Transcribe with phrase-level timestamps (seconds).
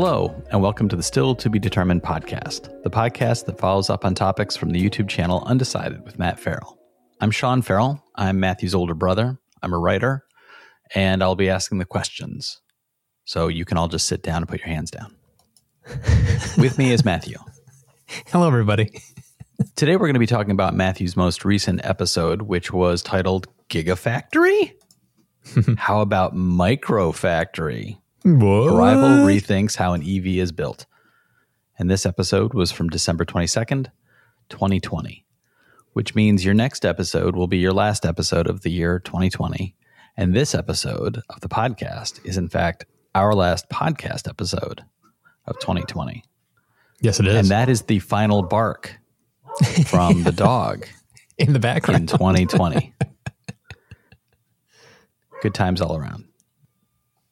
[0.00, 4.04] Hello, and welcome to the Still to Be Determined podcast, the podcast that follows up
[4.04, 6.78] on topics from the YouTube channel Undecided with Matt Farrell.
[7.20, 8.00] I'm Sean Farrell.
[8.14, 9.40] I'm Matthew's older brother.
[9.60, 10.24] I'm a writer,
[10.94, 12.60] and I'll be asking the questions.
[13.24, 15.16] So you can all just sit down and put your hands down.
[16.58, 17.38] with me is Matthew.
[18.28, 19.02] Hello, everybody.
[19.74, 24.74] Today we're going to be talking about Matthew's most recent episode, which was titled Gigafactory?
[25.76, 27.98] How about Microfactory?
[28.22, 28.72] What?
[28.72, 30.86] Arrival rethinks how an EV is built.
[31.78, 33.86] And this episode was from December 22nd,
[34.48, 35.24] 2020,
[35.92, 39.74] which means your next episode will be your last episode of the year 2020.
[40.16, 44.84] And this episode of the podcast is, in fact, our last podcast episode
[45.46, 46.24] of 2020.
[47.00, 47.36] Yes, it is.
[47.36, 48.98] And that is the final bark
[49.86, 50.86] from the dog
[51.38, 52.08] in the in background.
[52.08, 52.92] 2020.
[55.42, 56.27] Good times all around.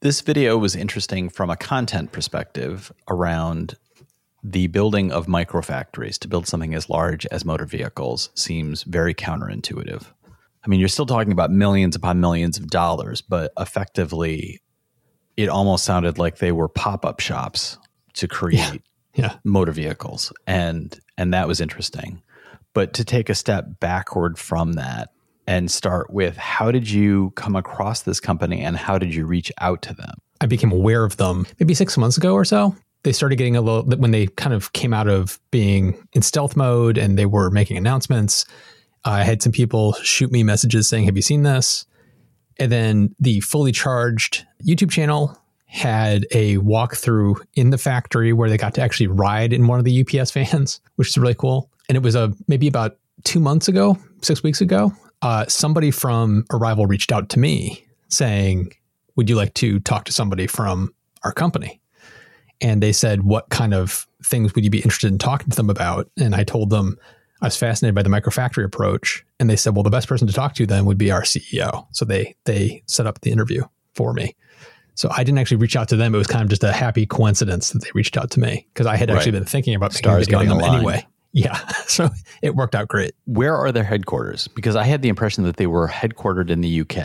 [0.06, 3.74] This video was interesting from a content perspective around
[4.40, 10.04] the building of microfactories to build something as large as motor vehicles seems very counterintuitive.
[10.64, 14.60] I mean, you're still talking about millions upon millions of dollars, but effectively,
[15.36, 17.76] it almost sounded like they were pop up shops
[18.12, 18.82] to create
[19.16, 19.38] yeah.
[19.42, 22.22] motor vehicles and and that was interesting
[22.74, 25.08] but to take a step backward from that
[25.46, 29.52] and start with how did you come across this company and how did you reach
[29.58, 32.74] out to them I became aware of them maybe six months ago or so.
[33.02, 36.56] They started getting a little when they kind of came out of being in stealth
[36.56, 38.44] mode and they were making announcements.
[39.04, 41.86] I had some people shoot me messages saying, Have you seen this?
[42.58, 48.56] And then the fully charged YouTube channel had a walkthrough in the factory where they
[48.56, 51.70] got to actually ride in one of the UPS vans, which is really cool.
[51.88, 54.92] And it was a maybe about two months ago, six weeks ago.
[55.22, 58.72] Uh, somebody from Arrival reached out to me saying,
[59.16, 61.80] "Would you like to talk to somebody from our company?"
[62.60, 65.70] And they said, "What kind of things would you be interested in talking to them
[65.70, 66.96] about?" And I told them
[67.42, 70.32] I was fascinated by the microfactory approach, and they said, "Well, the best person to
[70.32, 73.62] talk to then would be our CEO." So they they set up the interview
[73.94, 74.34] for me.
[74.94, 76.14] So I didn't actually reach out to them.
[76.14, 78.86] It was kind of just a happy coincidence that they reached out to me because
[78.86, 79.40] I had actually Right.
[79.40, 80.76] been thinking about making Stars a video on getting them aligned.
[80.76, 81.06] anyway.
[81.36, 82.08] Yeah, so
[82.42, 83.12] it worked out great.
[83.26, 86.80] where are their headquarters because i had the impression that they were headquartered in the
[86.80, 86.96] uk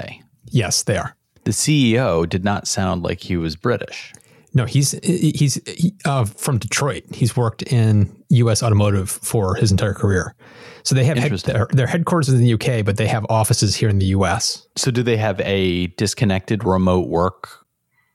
[0.45, 1.15] Yes, they are.
[1.43, 4.13] the ceo did not sound like he was british
[4.53, 7.03] No, he's he's he, uh, from Detroit.
[7.13, 8.11] He's worked in
[8.43, 8.61] U.S.
[8.61, 10.35] automotive for his entire career.
[10.83, 13.87] So they have head, their, their headquarters in the UK, but they have offices here
[13.87, 14.67] in the U.S.
[14.75, 17.47] so do they have a disconnected remote work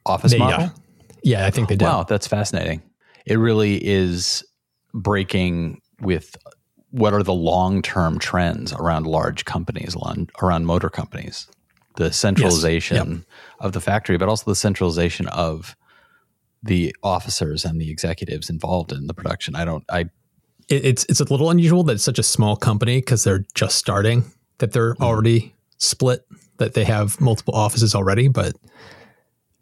[0.05, 1.87] office They, model yeah, yeah, I think they do.
[1.87, 2.82] Wow, that's fascinating.
[3.25, 4.44] It really is
[4.93, 6.37] breaking with
[6.91, 9.97] what are the long term trends around large companies,
[10.43, 11.47] around, motor companies,
[11.97, 13.25] the centralization
[13.61, 15.77] of the factory, but also the centralization of
[16.62, 19.55] the officers and the executives involved in the production.
[19.55, 20.06] I don't, I,
[20.69, 24.25] it's it's a little unusual that it's such a small company because they're just starting.
[24.59, 25.03] That they're Hmm.
[25.05, 26.27] already split.
[26.56, 28.55] That they have multiple offices already, but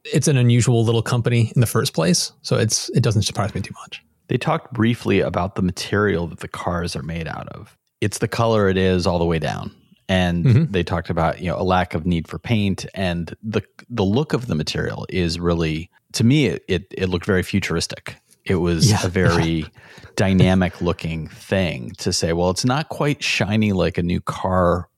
[0.04, 2.32] it's an unusual little company in the first place.
[2.42, 4.02] So it's it doesn't surprise me too much.
[4.28, 7.76] They talked briefly about the material that the cars are made out of.
[8.00, 9.70] It's the color it is all the way down.
[10.08, 10.72] And Mhm.
[10.72, 14.32] they talked about, you know, a lack of need for paint and the the look
[14.34, 18.16] of the material is really to me it it, it looked very futuristic.
[18.44, 19.06] It was Yeah.
[19.06, 19.66] a very
[20.16, 24.88] dynamic looking thing to say, well, it's not quite shiny like a new car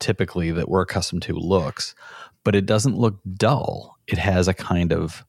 [0.00, 1.94] typically that we're accustomed to looks,
[2.44, 3.96] but it doesn't look dull.
[4.06, 5.24] It has a kind of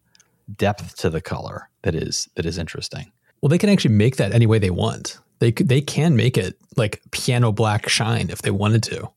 [0.56, 3.12] depth to the color that is that is interesting.
[3.46, 5.20] Well, they can actually make that any way they want.
[5.38, 9.08] They they can make it like piano black shine if they wanted to.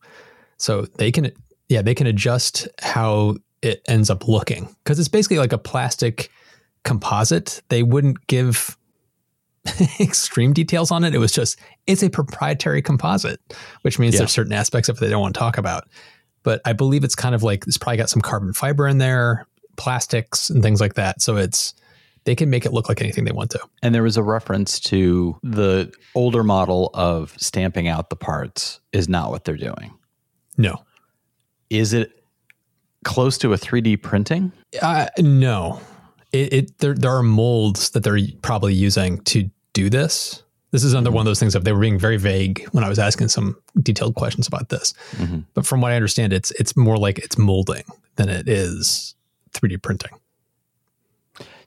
[0.58, 1.32] So they can
[1.70, 6.30] yeah, they can adjust how it ends up looking cuz it's basically like a plastic
[6.84, 7.62] composite.
[7.70, 8.76] They wouldn't give
[9.98, 11.14] extreme details on it.
[11.14, 13.40] It was just it's a proprietary composite,
[13.80, 14.18] which means Yeah.
[14.18, 15.88] there's certain aspects of it they don't want to talk about.
[16.42, 19.46] But I believe it's kind of like it's probably got some carbon fiber in there,
[19.78, 21.22] plastics and things like that.
[21.22, 21.72] So it's
[22.28, 23.60] they can make it look like anything they want to.
[23.82, 29.08] And there was a reference to the older model of stamping out the parts is
[29.08, 29.94] not what they're doing.
[30.58, 30.84] No.
[31.70, 32.22] Is it
[33.04, 34.52] close to a 3D printing?
[34.82, 35.80] Uh, no,
[36.32, 40.42] it, it there there are molds that they're probably using to do this.
[40.70, 42.90] This is another one of those things that they were being very vague when I
[42.90, 44.92] was asking some detailed questions about this.
[45.12, 45.46] Mhm.
[45.54, 47.84] But from what I understand, it's it's more like it's molding
[48.16, 49.14] than it is
[49.54, 50.10] 3D printing.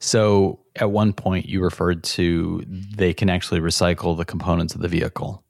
[0.01, 4.88] So at one point you referred to they can actually recycle the components of the
[4.88, 5.44] vehicle.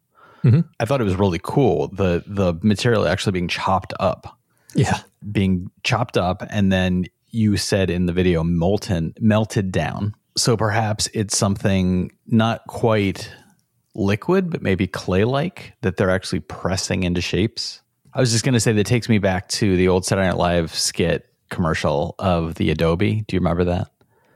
[0.43, 0.65] Mhm.
[0.79, 1.87] I thought it was really cool.
[1.87, 4.37] The the material actually being chopped up,
[4.75, 4.99] Yeah,
[5.31, 11.07] being chopped up, and then you said in the video molten, melted down, So perhaps
[11.13, 13.29] it's something not quite
[13.95, 17.81] liquid, but maybe clay like that they're actually pressing into shapes.
[18.13, 20.37] I was just going to say that takes me back to the old Saturday Night
[20.37, 23.23] Live skit commercial of the Adobe.
[23.27, 23.89] Do you remember that?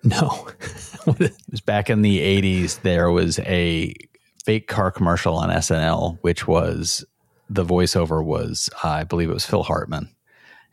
[0.05, 0.47] No.
[1.07, 2.81] it was back in the 80s.
[2.81, 3.93] There was a
[4.45, 7.03] fake car commercial on SNL, which was
[7.49, 10.09] the voiceover was, uh, I believe it was Phil Hartman.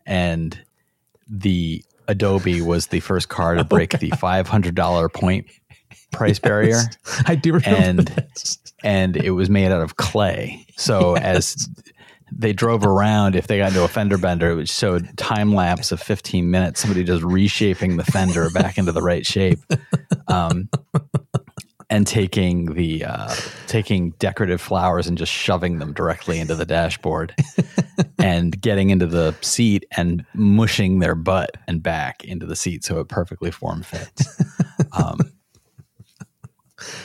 [0.06, 0.58] And
[1.28, 5.46] the Adobe was the first car to oh, break oh, the $500 point
[6.10, 6.80] price yes, barrier.
[7.26, 8.58] I do remember and, this.
[8.84, 10.66] and it was made out of clay.
[10.76, 11.24] So yes.
[11.24, 11.68] as
[12.36, 15.92] they drove around, if they got into a fender bender, it would show time lapse
[15.92, 19.58] of 15 minutes, somebody just reshaping the fender back into the right shape.
[20.28, 20.68] Um,
[21.92, 23.34] and taking the uh,
[23.66, 27.34] taking decorative flowers and just shoving them directly into the dashboard
[28.18, 32.98] and getting into the seat and mushing their butt and back into the seat so
[32.98, 34.42] it perfectly form fits.
[34.92, 35.20] Um,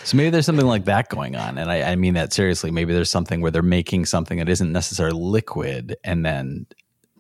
[0.03, 2.71] so maybe there's something like that going on, and I, I mean that seriously.
[2.71, 6.65] Maybe there's something where they're making something that isn't necessarily liquid, and then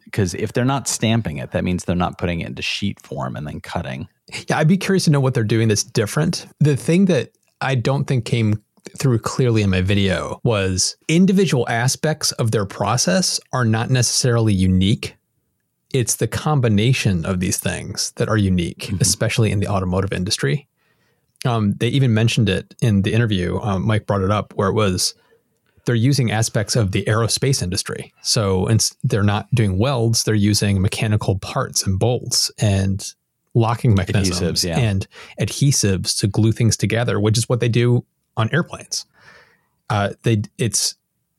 [0.05, 3.35] because if they're not stamping it, that means they're not putting it into sheet form
[3.35, 4.07] and then cutting.
[4.49, 6.47] Yeah, I'd be curious to know what they're doing that's different.
[6.59, 8.63] The thing that I don't think came
[8.97, 15.15] through clearly in my video was individual aspects of their process are not necessarily unique.
[15.93, 18.97] It's the combination of these things that are unique, mm-hmm.
[19.01, 20.67] especially in the automotive industry.
[21.45, 23.59] Um, they even mentioned it in the interview.
[23.59, 25.13] Um, Mike brought it up where it was
[25.87, 28.13] they're using aspects of the aerospace industry.
[28.21, 28.67] So
[29.03, 33.13] they're not doing welds; they're using mechanical parts and bolts and
[33.53, 34.77] locking mechanisms adhesives, yeah.
[34.77, 35.07] and
[35.39, 38.05] adhesives to glue things together, which is what they do
[38.35, 39.05] on airplanes.
[39.89, 40.95] Uh, they it's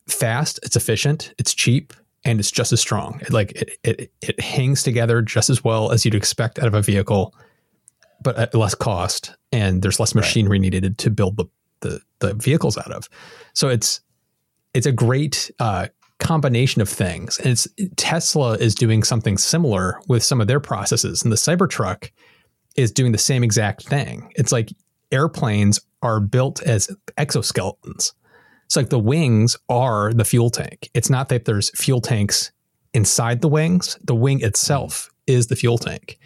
[0.07, 1.93] fast, it's efficient, it's cheap,
[2.25, 3.19] and it's just as strong.
[3.21, 6.73] It, like it, it, it hangs together just as well as you'd expect out of
[6.73, 7.35] a vehicle,
[8.21, 10.61] but at less cost, and there's less machinery right.
[10.61, 11.45] needed to build the,
[11.81, 13.09] the the vehicles out of.
[13.53, 14.01] So it's
[14.73, 15.87] it's a great uh,
[16.19, 17.37] combination of things.
[17.39, 22.11] And it's Tesla is doing something similar with some of their processes, and the Cybertruck
[22.75, 24.31] is doing the same exact thing.
[24.35, 24.69] It's like
[25.11, 28.13] airplanes are built as exoskeletons.
[28.65, 30.89] It's like the wings are the fuel tank.
[30.93, 32.51] It's not that there's fuel tanks
[32.93, 33.97] inside the wings.
[34.03, 36.19] The wing itself is the fuel tank.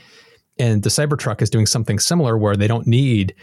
[0.57, 3.35] And the Cybertruck is doing something similar where they don't need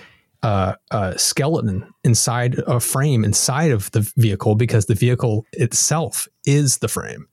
[0.43, 6.79] uh, a skeleton inside a frame inside of the vehicle because the vehicle itself is
[6.79, 7.27] the frame.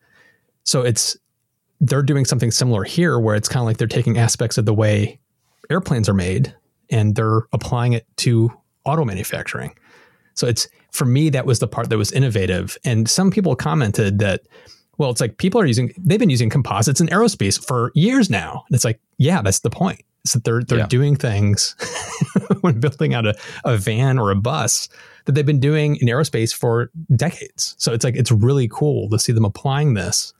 [0.63, 1.17] So it's
[1.79, 4.73] they're doing something similar here where it's kind of like they're taking aspects of the
[4.73, 5.19] way
[5.69, 6.53] airplanes are made
[6.89, 8.51] and they're applying it to
[8.83, 9.73] auto manufacturing.
[10.33, 14.19] So it's for me that was the part that was innovative and some people commented
[14.19, 14.41] that
[14.97, 18.63] well it's like people are using they've been using composites in aerospace for years now.
[18.67, 20.03] And it's like yeah, that's the point
[20.33, 20.87] that they're they're yeah.
[20.87, 21.75] doing things
[22.61, 24.89] when building out a, a van or a bus
[25.25, 27.75] that they've been doing in aerospace for decades.
[27.77, 30.33] So it's like it's really cool to see them applying this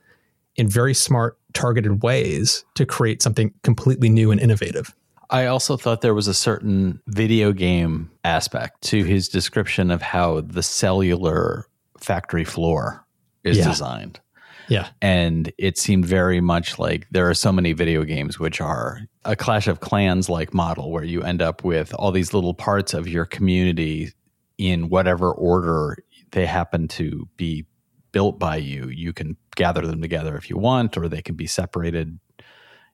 [0.56, 4.94] in very smart, targeted ways to create something completely new and innovative.
[5.30, 10.40] I also thought there was a certain video game aspect to his description of how
[10.40, 11.66] the cellular
[11.98, 13.04] factory floor
[13.44, 13.68] is yeah.
[13.68, 14.20] designed.
[14.68, 14.88] Yeah.
[15.00, 19.34] And it seemed very much like there are so many video games which are a
[19.34, 23.08] Clash of Clans like model where you end up with all these little parts of
[23.08, 24.12] your community
[24.58, 25.98] in whatever order
[26.32, 27.64] they happen to be
[28.12, 28.88] built by you.
[28.88, 32.18] You can gather them together if you want, or they can be separated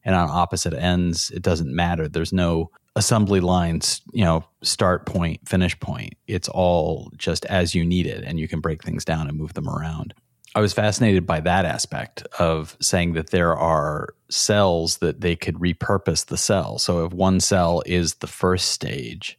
[0.05, 1.31] and on opposite ends.
[1.31, 2.09] It doesn't matter.
[2.09, 6.15] There's no assembly lines, you know, start point, finish point.
[6.27, 9.55] It's all just as you need it, and you can break things down and move
[9.55, 10.15] them around.
[10.57, 15.57] I was fascinated by that aspect of saying that there are cells that they could
[15.57, 16.79] repurpose the cell.
[16.79, 19.39] So if one cell is the first stage,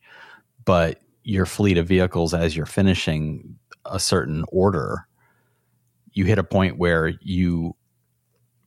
[0.66, 5.08] but your fleet of vehicles as you're finishing a certain order,
[6.12, 7.76] you hit a point where you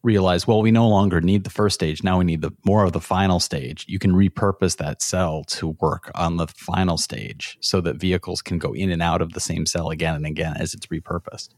[0.02, 2.02] realize, well, we no longer need the first stage.
[2.02, 3.84] Now we need the more of the final stage.
[3.88, 8.58] You can repurpose that cell to work on the final stage so that vehicles can
[8.58, 11.50] go in and out of the same cell again and again as it's repurposed.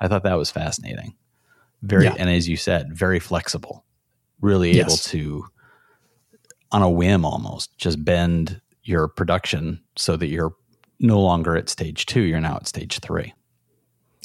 [0.00, 1.14] I thought that was fascinating.
[1.82, 2.14] Very, yeah.
[2.18, 3.84] and as you said, very flexible,
[4.40, 4.86] really yes.
[4.86, 5.44] able to,
[6.72, 10.54] on a whim almost, just bend your production so that you're
[11.00, 13.32] no longer at stage two, you're now at stage three.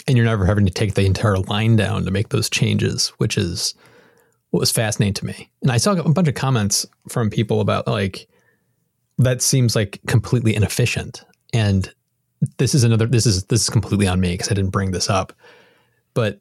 [0.07, 3.37] And you're never having to take the entire line down to make those changes, which
[3.37, 3.73] is
[4.49, 5.49] what was fascinating to me.
[5.61, 8.27] And I saw a bunch of comments from people about like,
[9.19, 11.23] that seems like completely inefficient.
[11.53, 11.93] And
[12.57, 15.09] this is another, this is, this is completely on me because I didn't bring this
[15.09, 15.33] up
[16.13, 16.39] but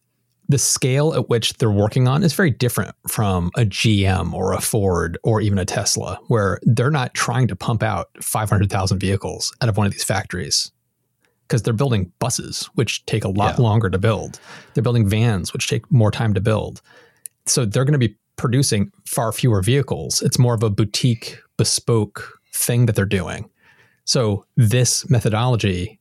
[0.49, 4.61] the scale at which they're working on is very different from a GM or a
[4.61, 9.69] Ford or even a Tesla, where they're not trying to pump out 500,000 vehicles out
[9.69, 10.71] of one of these factories
[11.49, 13.63] because they're building buses, which take a lot yeah.
[13.63, 14.41] longer to build.
[14.75, 16.83] They're building vans, which take more time to build.
[17.47, 20.23] So they're going to be producing far fewer vehicles.
[20.23, 23.51] It's more of a boutique, bespoke thing that they're doing.
[24.05, 26.01] So this methodology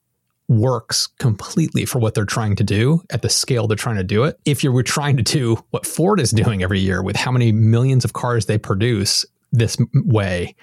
[0.52, 4.24] works completely for what they're trying to do at the scale they're trying to do
[4.24, 4.38] it.
[4.46, 7.52] If you were trying to do what Ford is doing every year with how many
[7.52, 10.56] millions of cars they produce this way,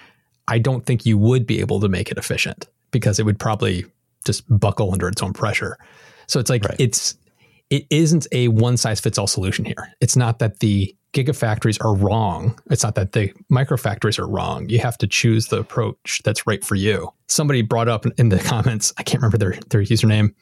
[0.47, 3.85] I don't think you would be able to make it efficient because it would probably
[4.25, 5.77] just buckle under its own pressure.
[6.27, 6.75] So it's like right.
[6.77, 7.15] it's
[7.71, 9.93] it isn't a one size fits all solution here.
[10.01, 12.59] It's not that the gigafactories are wrong.
[12.69, 14.69] It's not that the microfactories are wrong.
[14.69, 17.09] You have to choose the approach that's right for you.
[17.27, 20.33] Somebody brought up in the comments, I can't remember their, their username,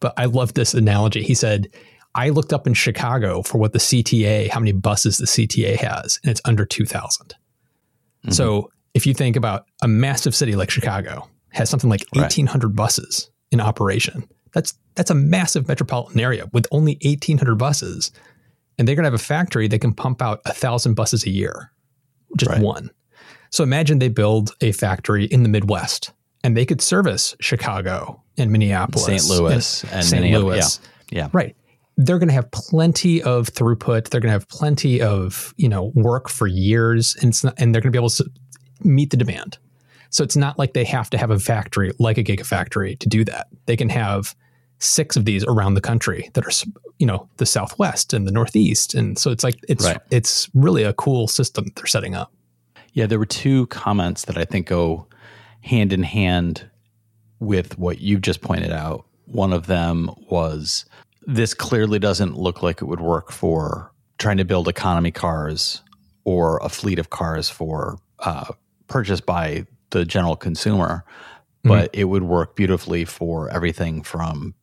[0.00, 1.22] but I love this analogy.
[1.22, 1.68] He said,
[2.14, 6.18] I looked up in Chicago for what the CTA, how many buses the CTA has,
[6.22, 7.26] and it's under 2,000.
[7.28, 8.30] Mm-hmm.
[8.30, 12.76] So if you think about a massive city like Chicago, has something like 1,800 right.
[12.76, 14.28] buses in operation.
[14.52, 18.10] That's that's a massive metropolitan area with only 1,800 buses
[18.78, 21.30] and they're going to have a factory that can pump out a thousand buses a
[21.30, 21.72] year,
[22.36, 22.60] just right.
[22.60, 22.90] one.
[23.50, 26.12] So imagine they build a factory in the Midwest
[26.44, 29.24] and they could service Chicago and Minneapolis, St.
[29.24, 30.32] Louis, and, and St.
[30.32, 30.80] Louis.
[31.10, 31.18] Yeah.
[31.18, 31.28] yeah.
[31.32, 31.56] Right.
[31.96, 34.10] They're going to have plenty of throughput.
[34.10, 37.80] They're going to have plenty of, you know, work for years and, not, and they're
[37.80, 38.30] going to be able to
[38.82, 39.56] meet the demand.
[40.10, 43.24] So it's not like they have to have a factory like a gigafactory to do
[43.24, 43.48] that.
[43.66, 44.34] They can have
[44.78, 46.50] six of these around the country that are
[46.98, 50.00] you know the southwest and the northeast and so it's like it's right.
[50.10, 52.32] it's really a cool system they're setting up
[52.92, 55.06] yeah there were two comments that i think go
[55.62, 56.68] hand in hand
[57.40, 60.84] with what you've just pointed out one of them was
[61.26, 65.82] this clearly doesn't look like it would work for trying to build economy cars
[66.24, 68.52] or a fleet of cars for uh,
[68.88, 71.04] purchased by the general consumer
[71.64, 72.00] but mm-hmm.
[72.00, 74.54] it would work beautifully for everything from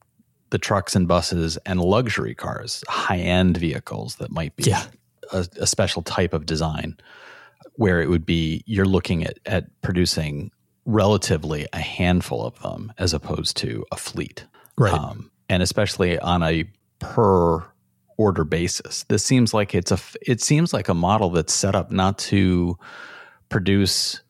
[0.54, 4.86] the trucks and buses and luxury cars, high end vehicles that might be yeah.
[5.32, 6.96] a, a, special type of design,
[7.74, 10.52] where it would be you're looking at, at producing
[10.86, 14.46] relatively a handful of them as opposed to a fleet.
[14.78, 14.94] Right.
[14.94, 16.66] Um, and especially on a
[17.00, 17.66] per
[18.18, 19.06] order basis.
[19.06, 22.78] This seems like it's a it seems like a model that's set up not to
[23.50, 24.22] produce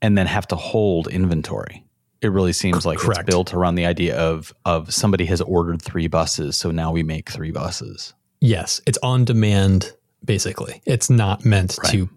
[0.00, 1.87] and then have to hold inventory
[2.20, 3.20] it really seems like Correct.
[3.20, 7.02] it's built around the idea of of somebody has ordered three buses, so now we
[7.02, 8.14] make three buses.
[8.40, 9.92] Yes, it's on demand
[10.24, 10.82] basically.
[10.84, 11.92] It's not meant right.
[11.92, 12.08] to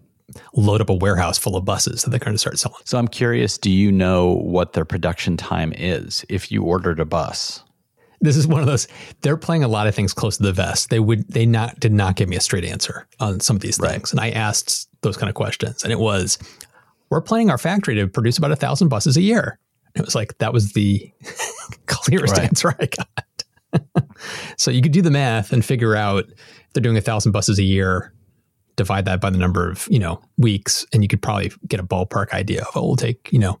[0.54, 2.80] load up a warehouse full of buses that they're going to start selling.
[2.84, 7.04] So I'm curious, do you know what their production time is if you ordered a
[7.04, 7.62] bus?
[8.20, 8.86] This is one of those
[9.22, 10.90] they're playing a lot of things close to the vest.
[10.90, 13.78] They would they not did not give me a straight answer on some of these
[13.78, 13.90] things.
[13.90, 14.12] Right.
[14.12, 16.38] And I asked those kind of questions and it was
[17.10, 19.58] we're planning our factory to produce about a thousand buses a year.
[19.94, 21.12] It was like that was the
[21.86, 22.44] clearest right.
[22.44, 24.04] answer I got.
[24.56, 27.58] so you could do the math and figure out if they're doing a thousand buses
[27.58, 28.12] a year,
[28.76, 31.84] divide that by the number of you know weeks, and you could probably get a
[31.84, 33.60] ballpark idea of oh, it will take you know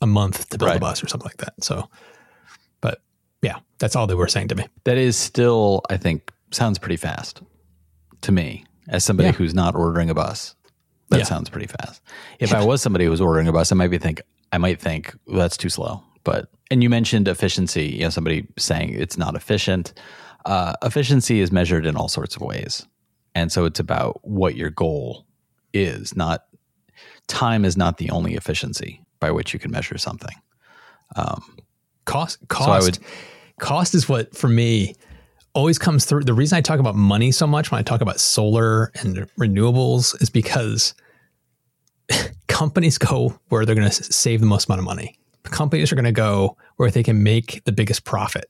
[0.00, 0.76] a month to build right.
[0.76, 1.54] a bus or something like that.
[1.62, 1.88] So,
[2.80, 3.00] but
[3.42, 4.66] yeah, that's all they were saying to me.
[4.84, 7.42] That is still, I think, sounds pretty fast
[8.22, 9.32] to me as somebody yeah.
[9.32, 10.54] who's not ordering a bus.
[11.10, 11.24] That yeah.
[11.24, 12.02] sounds pretty fast.
[12.38, 14.22] If I was somebody who was ordering a bus, I might be think
[14.54, 16.00] I might think well, that's too slow.
[16.22, 17.86] But and you mentioned efficiency.
[17.86, 19.92] You know, somebody saying it's not efficient.
[20.46, 22.86] Uh, efficiency is measured in all sorts of ways,
[23.34, 25.26] and so it's about what your goal
[25.72, 26.14] is.
[26.16, 26.44] Not
[27.26, 30.36] time is not the only efficiency by which you can measure something.
[31.16, 31.56] Um,
[32.04, 32.98] cost cost so would,
[33.58, 34.94] cost is what for me
[35.52, 36.22] always comes through.
[36.22, 40.20] The reason I talk about money so much when I talk about solar and renewables
[40.22, 40.94] is because
[42.54, 45.18] companies go where they're going to save the most amount of money.
[45.42, 48.46] Companies are going to go where they can make the biggest profit.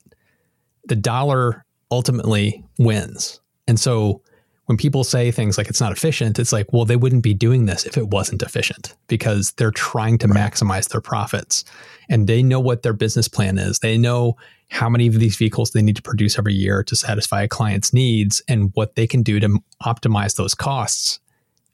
[0.85, 3.41] The dollar ultimately wins.
[3.67, 4.21] And so
[4.67, 7.65] when people say things like it's not efficient, it's like, well, they wouldn't be doing
[7.65, 10.51] this if it wasn't efficient because they're trying to right.
[10.51, 11.65] maximize their profits
[12.07, 13.79] and they know what their business plan is.
[13.79, 14.37] They know
[14.69, 17.91] how many of these vehicles they need to produce every year to satisfy a client's
[17.91, 21.19] needs and what they can do to optimize those costs.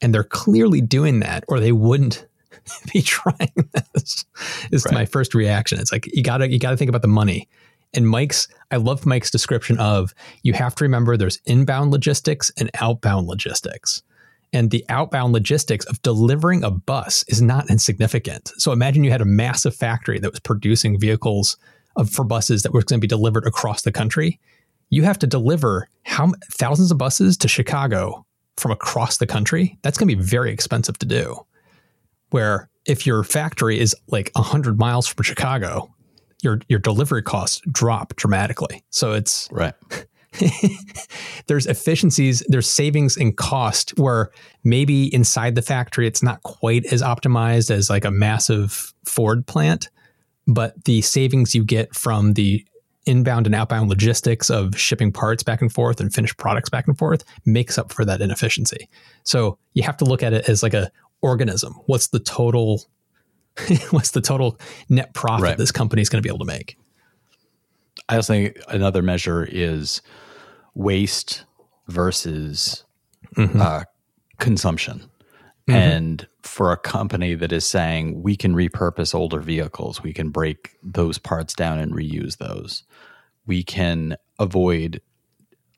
[0.02, 2.26] And they're clearly doing that, or they wouldn't
[2.94, 4.26] be trying this.
[4.72, 4.94] Is right.
[4.94, 5.80] my first reaction.
[5.80, 7.48] It's like you gotta you gotta think about the money.
[7.94, 12.70] And Mike's, I love Mike's description of you have to remember there's inbound logistics and
[12.80, 14.02] outbound logistics.
[14.54, 18.52] And the outbound logistics of delivering a bus is not insignificant.
[18.58, 21.58] So imagine you had a massive factory that was producing vehicles
[21.96, 24.40] of, for buses that were going to be delivered across the country.
[24.90, 28.26] you have to deliver how thousands of buses to Chicago
[28.58, 29.78] from across the country.
[29.82, 31.46] That's going to be very expensive to do.
[32.30, 35.94] Where if your factory is like 100 miles from Chicago,
[36.42, 38.84] your your delivery costs drop dramatically.
[38.90, 39.74] So it's right.
[41.48, 44.32] there's efficiencies, there's savings in cost where
[44.64, 49.90] maybe inside the factory it's not quite as optimized as like a massive Ford plant,
[50.48, 52.66] but the savings you get from the
[53.06, 56.98] inbound and outbound logistics of shipping parts back and forth and finished products back and
[56.98, 58.88] forth makes up for that inefficiency.
[59.24, 60.92] So you have to look at it as like a
[61.22, 61.74] organism.
[61.86, 62.86] What's the total
[63.92, 65.58] what's the total net profit right.
[65.58, 66.78] this company is going to be able to make?
[68.08, 70.02] I also think another measure is
[70.74, 71.46] waste
[71.88, 72.86] versus
[73.36, 73.62] mm-hmm.
[73.62, 73.84] uh,
[74.40, 75.11] consumption.
[75.68, 75.78] Mm-hmm.
[75.78, 80.76] And for a company that is saying we can repurpose older vehicles, we can break
[80.82, 82.84] those parts down and reuse those,
[83.46, 85.02] we can avoid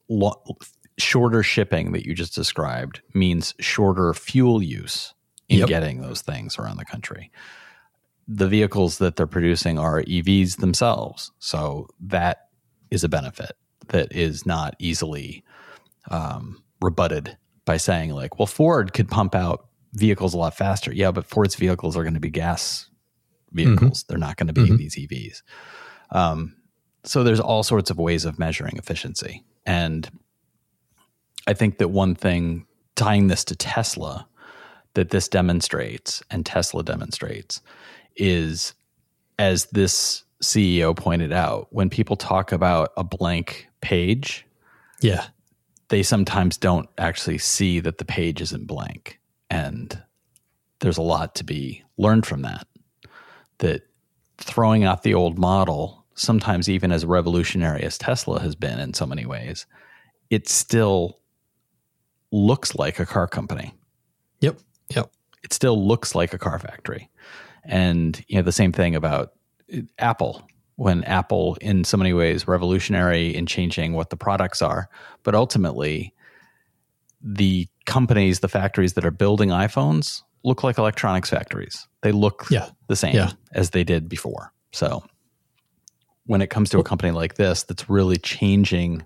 [0.09, 0.41] lo-
[0.97, 5.13] shorter shipping that you just described means shorter fuel use
[5.49, 5.67] in yep.
[5.67, 7.31] getting those things around the country.
[8.27, 11.31] The vehicles that they're producing are EVs themselves.
[11.39, 12.47] So that
[12.89, 13.53] is a benefit
[13.87, 15.43] that is not easily
[16.09, 20.93] um, rebutted by saying, like, well, Ford could pump out vehicles a lot faster.
[20.93, 22.89] Yeah, but Ford's vehicles are going to be gas
[23.51, 24.03] vehicles.
[24.03, 24.11] Mm-hmm.
[24.11, 24.75] They're not going to be mm-hmm.
[24.77, 25.41] these EVs.
[26.11, 26.55] Um,
[27.03, 29.43] so there's all sorts of ways of measuring efficiency.
[29.65, 30.09] And
[31.47, 34.27] I think that one thing tying this to Tesla
[34.93, 37.61] that this demonstrates and Tesla demonstrates
[38.15, 38.73] is
[39.39, 44.45] as this CEO pointed out, when people talk about a blank page,
[45.01, 45.27] yeah,
[45.89, 49.19] they sometimes don't actually see that the page isn't blank.
[49.53, 50.01] And
[50.79, 52.67] there's a lot to be learned from that.
[53.59, 53.83] That
[54.39, 59.05] throwing out the old model, sometimes even as revolutionary as Tesla has been in so
[59.05, 59.65] many ways,
[60.29, 61.19] it still
[62.31, 63.73] looks like a car company.
[64.41, 64.59] Yep.
[64.95, 65.11] Yep.
[65.43, 67.09] It still looks like a car factory.
[67.63, 69.33] And you know the same thing about
[69.73, 74.89] uh, Apple when Apple in so many ways revolutionary in changing what the products are,
[75.21, 76.12] but ultimately
[77.23, 81.87] the companies, the factories that are building iPhones look like electronics factories.
[82.01, 82.69] They look yeah.
[82.87, 83.31] the same yeah.
[83.53, 84.51] as they did before.
[84.73, 85.03] So
[86.25, 89.03] when it comes to a company like this that's really changing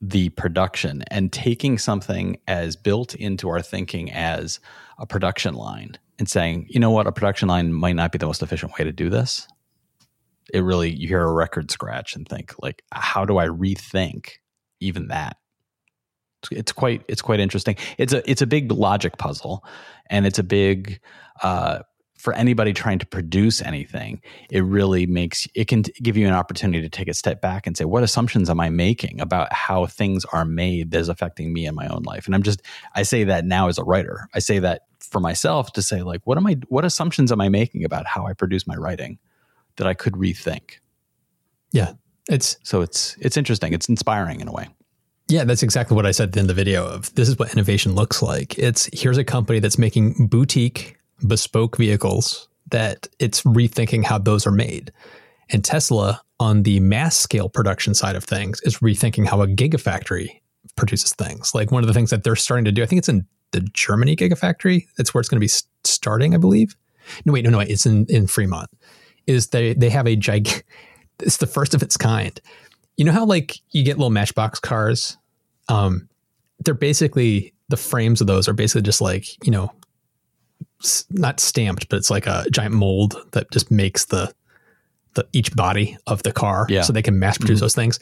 [0.00, 4.60] the production and taking something as built into our thinking as
[4.98, 8.26] a production line and saying, you know what, a production line might not be the
[8.26, 9.48] most efficient way to do this.
[10.52, 14.32] It really, you hear a record scratch and think, like, how do I rethink
[14.78, 15.38] even that?
[16.50, 17.76] It's quite it's quite interesting.
[17.98, 19.64] It's a it's a big logic puzzle,
[20.10, 21.00] and it's a big
[21.42, 21.80] uh,
[22.24, 24.22] for anybody trying to produce anything.
[24.50, 27.76] It really makes it can give you an opportunity to take a step back and
[27.76, 31.66] say, what assumptions am I making about how things are made that is affecting me
[31.66, 32.24] in my own life?
[32.24, 32.62] And I'm just
[32.94, 34.28] I say that now as a writer.
[34.34, 36.56] I say that for myself to say like, what am I?
[36.68, 39.18] What assumptions am I making about how I produce my writing
[39.76, 40.78] that I could rethink?
[41.72, 41.92] Yeah,
[42.30, 43.74] it's so it's it's interesting.
[43.74, 44.68] It's inspiring in a way.
[45.28, 48.22] Yeah, that's exactly what I said in the video of this is what innovation looks
[48.22, 48.58] like.
[48.58, 54.52] It's here's a company that's making boutique bespoke vehicles that it's rethinking how those are
[54.52, 54.92] made.
[55.50, 60.40] And Tesla on the mass scale production side of things is rethinking how a gigafactory
[60.76, 61.54] produces things.
[61.54, 63.60] Like one of the things that they're starting to do, I think it's in the
[63.60, 64.86] Germany gigafactory.
[64.96, 66.76] That's where it's going to be starting, I believe.
[67.24, 68.68] No, wait, no, no, wait, it's in, in Fremont.
[69.26, 70.64] Is they they have a gig
[71.20, 72.40] it's the first of its kind
[72.96, 75.16] you know how like you get little matchbox cars
[75.68, 76.08] um
[76.60, 79.72] they're basically the frames of those are basically just like you know
[81.10, 84.32] not stamped but it's like a giant mold that just makes the
[85.14, 86.82] the each body of the car yeah.
[86.82, 87.64] so they can mass produce mm-hmm.
[87.64, 88.00] those things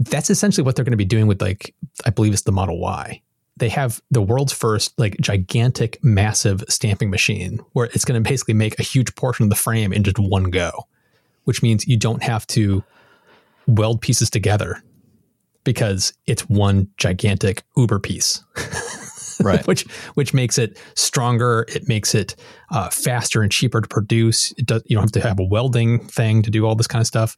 [0.00, 1.74] that's essentially what they're going to be doing with like
[2.06, 3.20] i believe it's the model y
[3.56, 8.54] they have the world's first like gigantic massive stamping machine where it's going to basically
[8.54, 10.86] make a huge portion of the frame in just one go
[11.44, 12.82] which means you don't have to
[13.66, 14.82] weld pieces together
[15.64, 18.44] because it's one gigantic Uber piece.
[19.42, 19.66] right.
[19.66, 19.82] which
[20.14, 21.66] which makes it stronger.
[21.68, 22.36] It makes it
[22.70, 24.52] uh, faster and cheaper to produce.
[24.52, 24.82] It does.
[24.86, 27.36] You don't have to have a welding thing to do all this kind of stuff.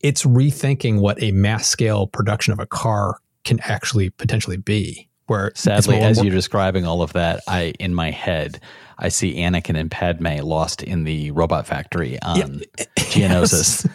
[0.00, 5.08] It's rethinking what a mass scale production of a car can actually potentially be.
[5.26, 8.60] Where sadly, as you're describing all of that, I in my head
[8.98, 12.84] I see Anakin and Padme lost in the robot factory on yeah.
[12.96, 13.88] Geonosis.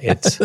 [0.00, 0.38] Yes.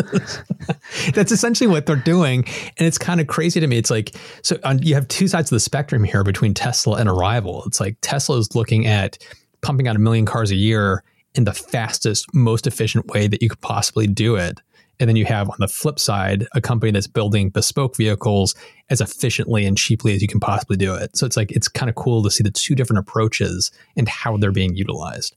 [1.14, 2.44] That's essentially what they're doing,
[2.76, 3.78] and it's kind of crazy to me.
[3.78, 7.08] It's like so on, you have two sides of the spectrum here between Tesla and
[7.08, 7.62] Arrival.
[7.66, 9.18] It's like Tesla is looking at
[9.62, 13.48] pumping out a million cars a year in the fastest, most efficient way that you
[13.48, 14.60] could possibly do it,
[15.00, 18.54] And then you have on the flip side a company that's building bespoke vehicles
[18.90, 21.16] as efficiently and cheaply as you can possibly do it.
[21.16, 24.36] So it's like it's kind of cool to see the two different approaches and how
[24.36, 25.34] they're being utilized.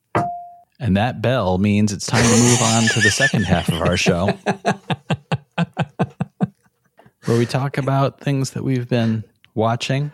[0.79, 3.95] And that bell means it's time to move on to the second half of our
[3.95, 4.27] show,
[7.25, 9.23] where we talk about things that we've been
[9.53, 10.11] watching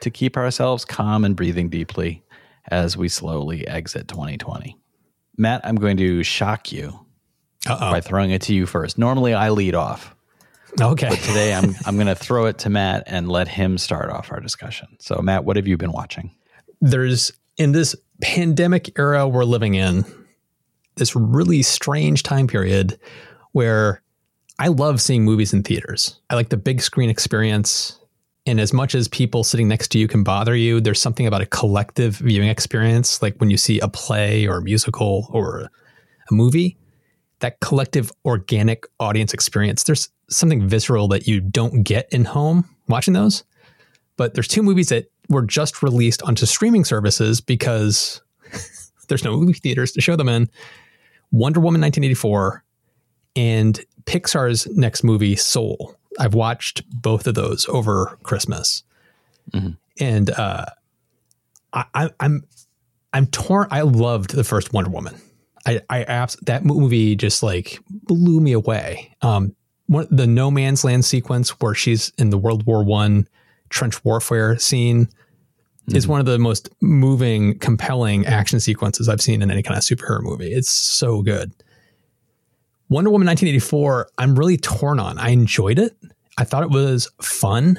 [0.00, 2.22] to keep ourselves calm and breathing deeply
[2.70, 4.74] as we slowly exit 2020.
[5.36, 7.04] Matt, I'm going to shock you
[7.70, 7.90] Uh-oh.
[7.90, 8.98] by throwing it to you first.
[8.98, 10.14] Normally, I lead off.
[10.80, 11.08] Okay.
[11.08, 14.30] But today, I'm I'm going to throw it to Matt and let him start off
[14.32, 14.88] our discussion.
[15.00, 16.34] So, Matt, what have you been watching?
[16.80, 20.04] There's in this pandemic era we're living in,
[20.96, 22.98] this really strange time period
[23.52, 24.02] where
[24.58, 26.20] I love seeing movies in theaters.
[26.28, 27.98] I like the big screen experience.
[28.46, 31.40] And as much as people sitting next to you can bother you, there's something about
[31.40, 35.70] a collective viewing experience, like when you see a play or a musical or
[36.30, 36.76] a movie,
[37.40, 39.84] that collective organic audience experience.
[39.84, 43.44] There's something visceral that you don't get in home watching those.
[44.16, 48.20] But there's two movies that were just released onto streaming services because
[49.08, 50.48] there's no movie theaters to show them in.
[51.32, 52.64] Wonder Woman 1984
[53.36, 55.94] and Pixar's next movie, Soul.
[56.18, 58.82] I've watched both of those over Christmas,
[59.52, 59.70] mm-hmm.
[60.00, 60.66] and uh,
[61.72, 62.44] I, am I'm,
[63.12, 63.68] I'm torn.
[63.70, 65.14] I loved the first Wonder Woman.
[65.66, 69.14] I, I abs- that movie just like blew me away.
[69.22, 69.54] Um,
[69.86, 73.28] one, the no man's land sequence where she's in the World War One
[73.70, 75.96] trench warfare scene mm-hmm.
[75.96, 79.84] is one of the most moving, compelling action sequences I've seen in any kind of
[79.84, 80.52] superhero movie.
[80.52, 81.52] It's so good.
[82.88, 85.18] Wonder Woman 1984, I'm really torn on.
[85.18, 85.96] I enjoyed it.
[86.38, 87.78] I thought it was fun.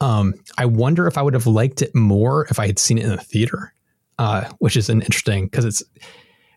[0.00, 3.04] Um, I wonder if I would have liked it more if I had seen it
[3.04, 3.74] in the theater,
[4.18, 5.82] uh, which is an interesting because it's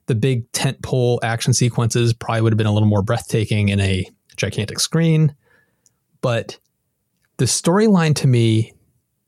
[0.09, 3.79] the big tent pole action sequences probably would have been a little more breathtaking in
[3.79, 5.35] a gigantic screen.
[6.21, 6.57] But
[7.37, 8.73] the storyline to me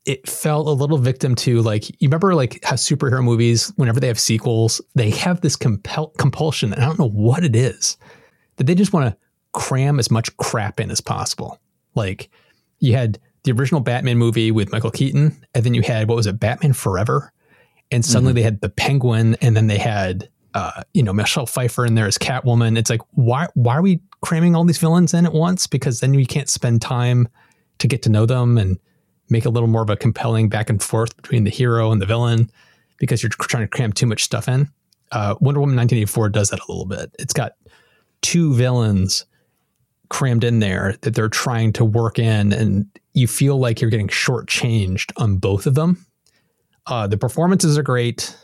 [0.04, 4.08] it fell a little victim to like you remember like how superhero movies whenever they
[4.08, 7.96] have sequels they have this compel compulsion and i don't know what it is
[8.56, 9.16] that they just want to
[9.52, 11.60] cram as much crap in as possible
[11.94, 12.28] like
[12.80, 16.26] you had the original batman movie with michael keaton and then you had what was
[16.26, 17.32] it batman forever
[17.92, 18.36] and suddenly mm-hmm.
[18.38, 22.06] they had the penguin and then they had uh, you know michelle pfeiffer in there
[22.06, 25.66] as catwoman it's like why why are we cramming all these villains in at once
[25.66, 27.28] because then we can't spend time
[27.78, 28.78] to get to know them and
[29.28, 32.06] make a little more of a compelling back and forth between the hero and the
[32.06, 32.50] villain
[32.98, 34.68] because you're trying to cram too much stuff in.
[35.10, 37.14] Uh, Wonder Woman 1984 does that a little bit.
[37.18, 37.52] It's got
[38.20, 39.26] two villains
[40.08, 44.08] crammed in there that they're trying to work in, and you feel like you're getting
[44.08, 46.06] shortchanged on both of them.
[46.86, 48.36] Uh, the performances are great.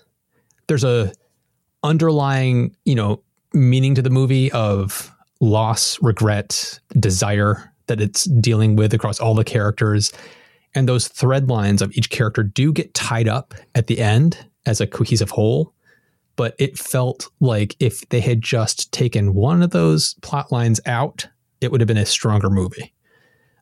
[0.67, 1.13] There's a
[1.83, 8.93] underlying, you know, meaning to the movie of loss, regret, desire that it's dealing with
[8.93, 10.13] across all the characters.
[10.75, 14.81] And those thread lines of each character do get tied up at the end as
[14.81, 15.73] a cohesive whole.
[16.37, 21.27] But it felt like if they had just taken one of those plot lines out,
[21.61, 22.93] it would have been a stronger movie.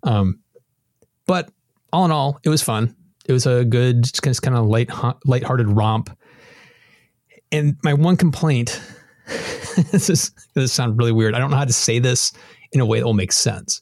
[0.03, 0.41] Um,
[1.27, 1.51] but
[1.93, 2.95] all in all, it was fun.
[3.27, 4.91] It was a good, just kind of light,
[5.25, 6.17] light-hearted romp.
[7.57, 8.81] And my one complaint,
[9.91, 11.35] this is this sound really weird.
[11.35, 12.33] I don't know how to say this
[12.73, 13.81] in a way that will make sense.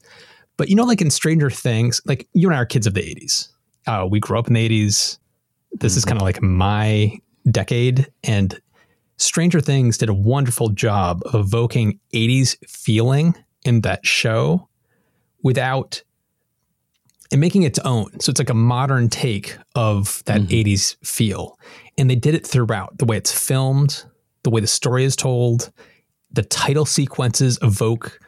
[0.56, 3.02] But you know, like in Stranger Things, like you and I are kids of the
[3.02, 3.48] 80s.
[3.86, 5.18] Uh, we grew up in the 80s.
[5.72, 5.98] This mm-hmm.
[5.98, 7.18] is kind of like my
[7.50, 8.10] decade.
[8.22, 8.60] And
[9.16, 13.34] Stranger Things did a wonderful job of evoking 80s feeling
[13.64, 14.68] in that show
[15.42, 16.02] without
[17.32, 18.18] and making its own.
[18.20, 20.68] So it's like a modern take of that mm-hmm.
[20.68, 21.58] 80s feel.
[21.98, 24.04] And they did it throughout the way it's filmed,
[24.42, 25.72] the way the story is told,
[26.32, 28.18] the title sequences evoke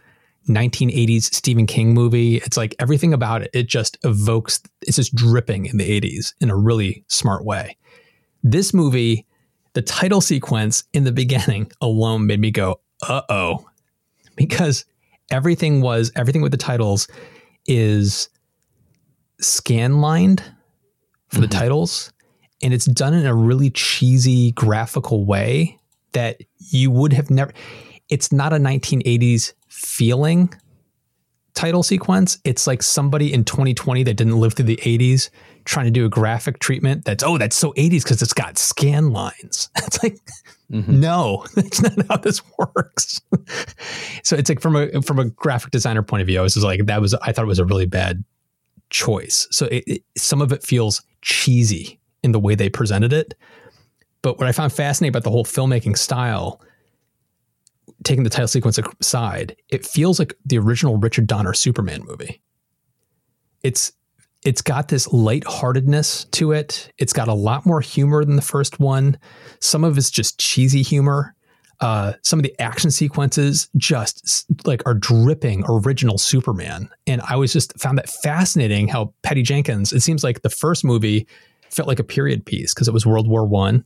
[0.48, 2.36] 1980s Stephen King movie.
[2.36, 6.50] It's like everything about it, it just evokes, it's just dripping in the 80s in
[6.50, 7.76] a really smart way.
[8.42, 9.26] This movie,
[9.72, 13.68] the title sequence in the beginning alone made me go, uh oh,
[14.36, 14.84] because
[15.30, 17.08] everything was, everything with the titles
[17.66, 18.28] is
[19.40, 20.40] scan lined
[21.28, 21.42] for mm-hmm.
[21.42, 22.12] the titles.
[22.62, 25.78] And it's done in a really cheesy graphical way
[26.12, 27.52] that you would have never.
[28.08, 30.54] It's not a 1980s feeling
[31.54, 32.38] title sequence.
[32.44, 35.30] It's like somebody in 2020 that didn't live through the 80s
[35.64, 39.10] trying to do a graphic treatment that's, oh, that's so 80s because it's got scan
[39.10, 39.68] lines.
[39.86, 40.18] It's like,
[40.70, 41.00] mm-hmm.
[41.00, 43.20] no, that's not how this works.
[44.22, 46.86] so it's like from a from a graphic designer point of view, I was like,
[46.86, 48.24] that was I thought it was a really bad
[48.90, 49.46] choice.
[49.50, 53.34] So it, it, some of it feels cheesy in the way they presented it.
[54.22, 56.60] But what I found fascinating about the whole filmmaking style
[58.04, 62.40] taking the title sequence aside, it feels like the original Richard Donner Superman movie.
[63.62, 63.92] It's
[64.44, 66.92] it's got this lightheartedness to it.
[66.98, 69.18] It's got a lot more humor than the first one.
[69.60, 71.35] Some of it's just cheesy humor.
[71.80, 76.88] Uh, some of the action sequences just like are dripping original Superman.
[77.06, 80.84] And I was just found that fascinating how Patty Jenkins, it seems like the first
[80.84, 81.26] movie
[81.70, 83.84] felt like a period piece because it was World War One.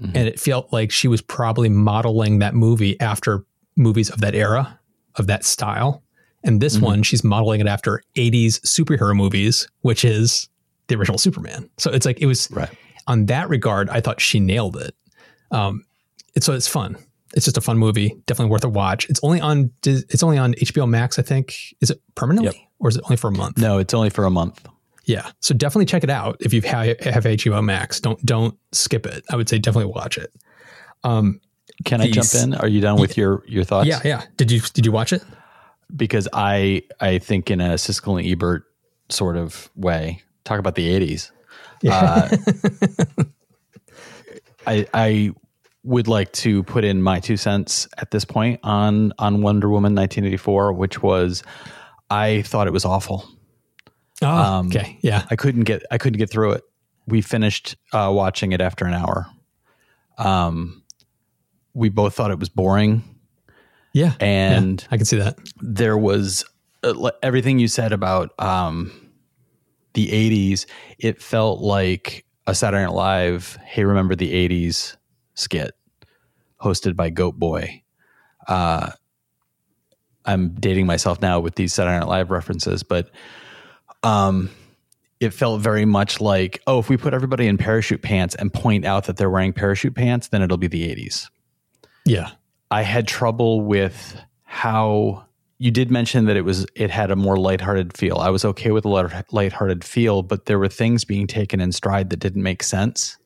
[0.00, 0.16] Mm-hmm.
[0.16, 3.44] And it felt like she was probably modeling that movie after
[3.76, 4.78] movies of that era,
[5.16, 6.02] of that style.
[6.42, 6.84] And this mm-hmm.
[6.84, 10.48] one, she's modeling it after 80s superhero movies, which is
[10.88, 11.70] the original Superman.
[11.78, 12.70] So it's like, it was right.
[13.06, 14.94] on that regard, I thought she nailed it.
[15.50, 15.84] Um,
[16.40, 16.96] so it's fun.
[17.34, 18.16] It's just a fun movie.
[18.26, 19.08] Definitely worth a watch.
[19.10, 21.56] It's only on, it's only on HBO Max, I think.
[21.80, 22.68] Is it permanently yep.
[22.78, 23.58] or is it only for a month?
[23.58, 24.66] No, it's only for a month.
[25.04, 25.30] Yeah.
[25.40, 28.00] So definitely check it out if you have, have HBO Max.
[28.00, 29.24] Don't don't skip it.
[29.30, 30.32] I would say definitely watch it.
[31.02, 31.40] Um,
[31.84, 32.54] Can I jump in?
[32.54, 33.88] Are you done with your your thoughts?
[33.88, 34.22] Yeah, yeah.
[34.36, 35.22] Did you did you watch it?
[35.94, 38.64] Because I I think in a Siskel and Ebert
[39.10, 41.30] sort of way, talk about the eighties.
[41.82, 42.30] Yeah.
[42.32, 42.36] Uh,
[44.66, 45.34] I I
[45.84, 49.94] would like to put in my two cents at this point on on Wonder Woman
[49.94, 51.42] 1984, which was
[52.10, 53.28] I thought it was awful.
[54.22, 54.98] Oh, um, okay.
[55.02, 55.26] Yeah.
[55.30, 56.64] I couldn't get I couldn't get through it.
[57.06, 59.26] We finished uh, watching it after an hour.
[60.16, 60.82] Um,
[61.74, 63.02] we both thought it was boring.
[63.92, 65.38] Yeah, and yeah, I can see that.
[65.60, 66.44] There was
[66.82, 68.90] uh, everything you said about um,
[69.92, 70.66] the '80s.
[70.98, 73.58] It felt like a Saturday Night Live.
[73.64, 74.96] Hey, remember the '80s
[75.34, 75.72] skit
[76.60, 77.82] hosted by Goat Boy.
[78.48, 78.90] Uh,
[80.24, 83.10] I'm dating myself now with these Saturday Night Live references, but
[84.02, 84.50] um,
[85.20, 88.84] it felt very much like, oh, if we put everybody in parachute pants and point
[88.84, 91.28] out that they're wearing parachute pants, then it'll be the 80s.
[92.06, 92.30] Yeah.
[92.70, 95.26] I had trouble with how
[95.58, 98.18] you did mention that it was it had a more lighthearted feel.
[98.18, 102.10] I was okay with light, lighthearted feel, but there were things being taken in stride
[102.10, 103.16] that didn't make sense.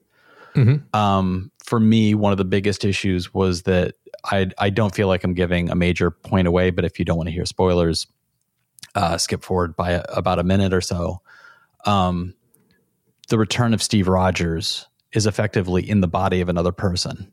[0.54, 0.96] Mm-hmm.
[0.96, 5.22] Um, for me, one of the biggest issues was that I I don't feel like
[5.22, 6.70] I'm giving a major point away.
[6.70, 8.06] But if you don't want to hear spoilers,
[8.94, 11.20] uh, skip forward by a, about a minute or so.
[11.84, 12.34] Um,
[13.28, 17.30] the return of Steve Rogers is effectively in the body of another person.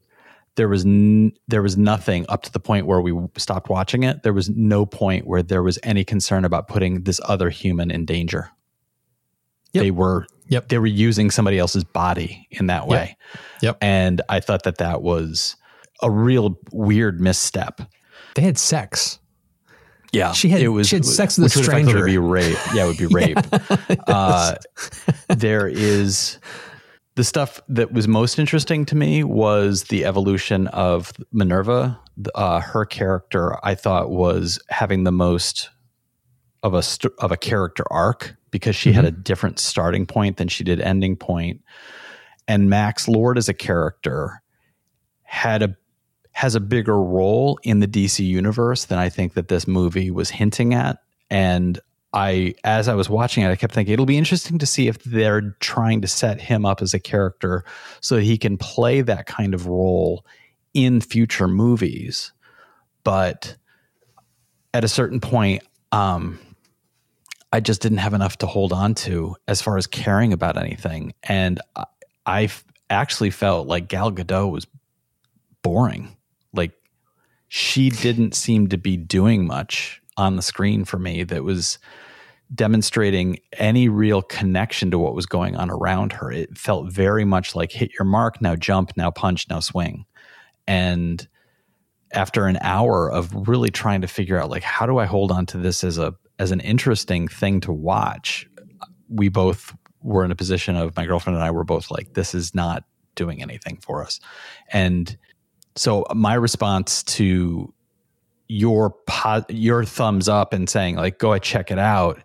[0.56, 4.24] There was n- there was nothing up to the point where we stopped watching it.
[4.24, 8.04] There was no point where there was any concern about putting this other human in
[8.04, 8.50] danger.
[9.72, 9.82] Yep.
[9.82, 10.68] They were yep.
[10.68, 13.18] they were using somebody else's body in that way.
[13.32, 13.40] Yep.
[13.62, 13.78] yep.
[13.82, 15.56] And I thought that that was
[16.02, 17.82] a real weird misstep.
[18.36, 19.20] They had sex.
[20.12, 22.00] Yeah, she had it was she had sex with a stranger.
[22.00, 22.58] Would be rape.
[22.74, 23.38] Yeah, it would be rape.
[23.90, 24.56] yeah, uh,
[25.28, 26.40] there is
[27.16, 32.00] the stuff that was most interesting to me was the evolution of Minerva.
[32.34, 35.70] Uh, her character, I thought, was having the most
[36.64, 38.96] of a st- of a character arc because she mm-hmm.
[38.96, 41.62] had a different starting point than she did ending point.
[42.48, 44.42] And Max Lord as a character
[45.24, 45.76] had a
[46.32, 50.30] has a bigger role in the DC universe than I think that this movie was
[50.30, 51.00] hinting at.
[51.30, 51.78] And
[52.14, 55.04] I, as I was watching it, I kept thinking it'll be interesting to see if
[55.04, 57.66] they're trying to set him up as a character
[58.00, 60.26] so that he can play that kind of role
[60.74, 62.32] in future movies.
[63.04, 63.58] But
[64.74, 66.40] at a certain point, um,
[67.52, 71.14] I just didn't have enough to hold on to as far as caring about anything.
[71.24, 71.86] And I,
[72.26, 72.50] I
[72.90, 74.68] actually felt like Gal Gadot was
[75.62, 76.16] boring
[76.56, 76.72] like
[77.48, 81.78] she didn't seem to be doing much on the screen for me that was
[82.54, 86.32] demonstrating any real connection to what was going on around her.
[86.32, 90.06] It felt very much like hit your mark, now jump, now punch, now swing.
[90.68, 91.28] And
[92.14, 95.46] after an hour of really trying to figure out like how do I hold on
[95.48, 98.48] to this as a as an interesting thing to watch,
[99.10, 102.36] we both were in a position of my girlfriend and I were both like this
[102.36, 102.84] is not
[103.16, 104.20] doing anything for us.
[104.72, 105.18] And
[105.76, 107.74] so my response to
[108.48, 112.22] your po- your thumbs up and saying like go and check it out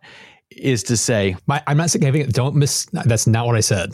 [0.50, 3.92] is to say my, I'm not saying don't miss that's not what I said.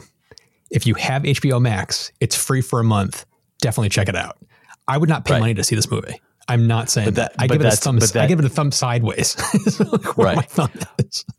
[0.70, 3.24] If you have HBO Max, it's free for a month.
[3.60, 4.36] Definitely check it out.
[4.88, 5.40] I would not pay right.
[5.40, 6.20] money to see this movie.
[6.48, 7.34] I'm not saying that, that.
[7.38, 7.98] I give it a thumb.
[7.98, 9.36] That, I give it a thumb sideways.
[10.16, 10.36] right.
[10.36, 10.70] My thumb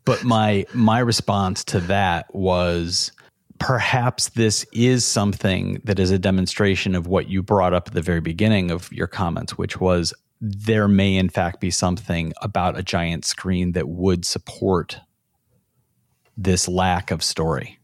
[0.04, 3.12] but my my response to that was
[3.58, 8.02] perhaps this is something that is a demonstration of what you brought up at the
[8.02, 12.82] very beginning of your comments, which was there may in fact be something about a
[12.82, 15.00] giant screen that would support
[16.36, 17.78] this lack of story.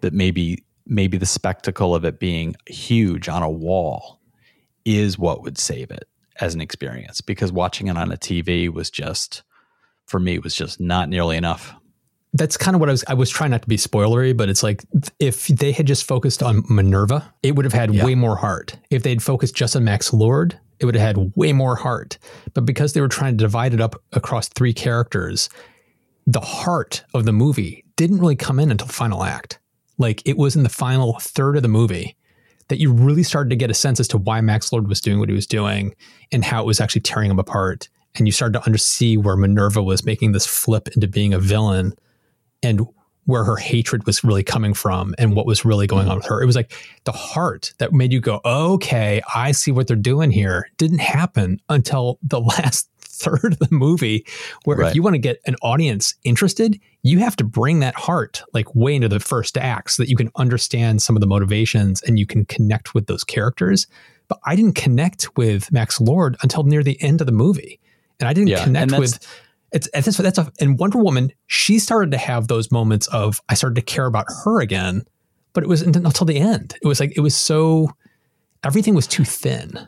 [0.00, 4.20] That maybe maybe the spectacle of it being huge on a wall
[4.84, 6.07] is what would save it.
[6.40, 9.42] As an experience because watching it on a TV was just
[10.06, 11.74] for me was just not nearly enough.
[12.34, 14.62] That's kind of what I was I was trying not to be spoilery, but it's
[14.62, 14.84] like
[15.18, 18.04] if they had just focused on Minerva, it would have had yeah.
[18.04, 18.76] way more heart.
[18.90, 22.18] If they'd focused just on Max Lord, it would have had way more heart.
[22.54, 25.48] But because they were trying to divide it up across three characters,
[26.26, 29.58] the heart of the movie didn't really come in until the final act.
[29.96, 32.17] Like it was in the final third of the movie
[32.68, 35.18] that you really started to get a sense as to why Max Lord was doing
[35.18, 35.94] what he was doing
[36.32, 37.88] and how it was actually tearing him apart.
[38.14, 41.94] And you started to understand where Minerva was making this flip into being a villain
[42.62, 42.86] and
[43.28, 46.42] where her hatred was really coming from and what was really going on with her.
[46.42, 46.72] It was like
[47.04, 50.70] the heart that made you go, okay, I see what they're doing here.
[50.78, 54.26] Didn't happen until the last third of the movie,
[54.64, 54.88] where right.
[54.88, 58.74] if you want to get an audience interested, you have to bring that heart like
[58.74, 62.18] way into the first act so that you can understand some of the motivations and
[62.18, 63.86] you can connect with those characters.
[64.28, 67.80] But I didn't connect with Max Lord until near the end of the movie.
[68.20, 69.26] And I didn't yeah, connect with
[69.72, 71.32] it's that's that's a and Wonder Woman.
[71.46, 75.02] She started to have those moments of I started to care about her again,
[75.52, 76.74] but it was until the end.
[76.82, 77.90] It was like it was so
[78.64, 79.86] everything was too thin.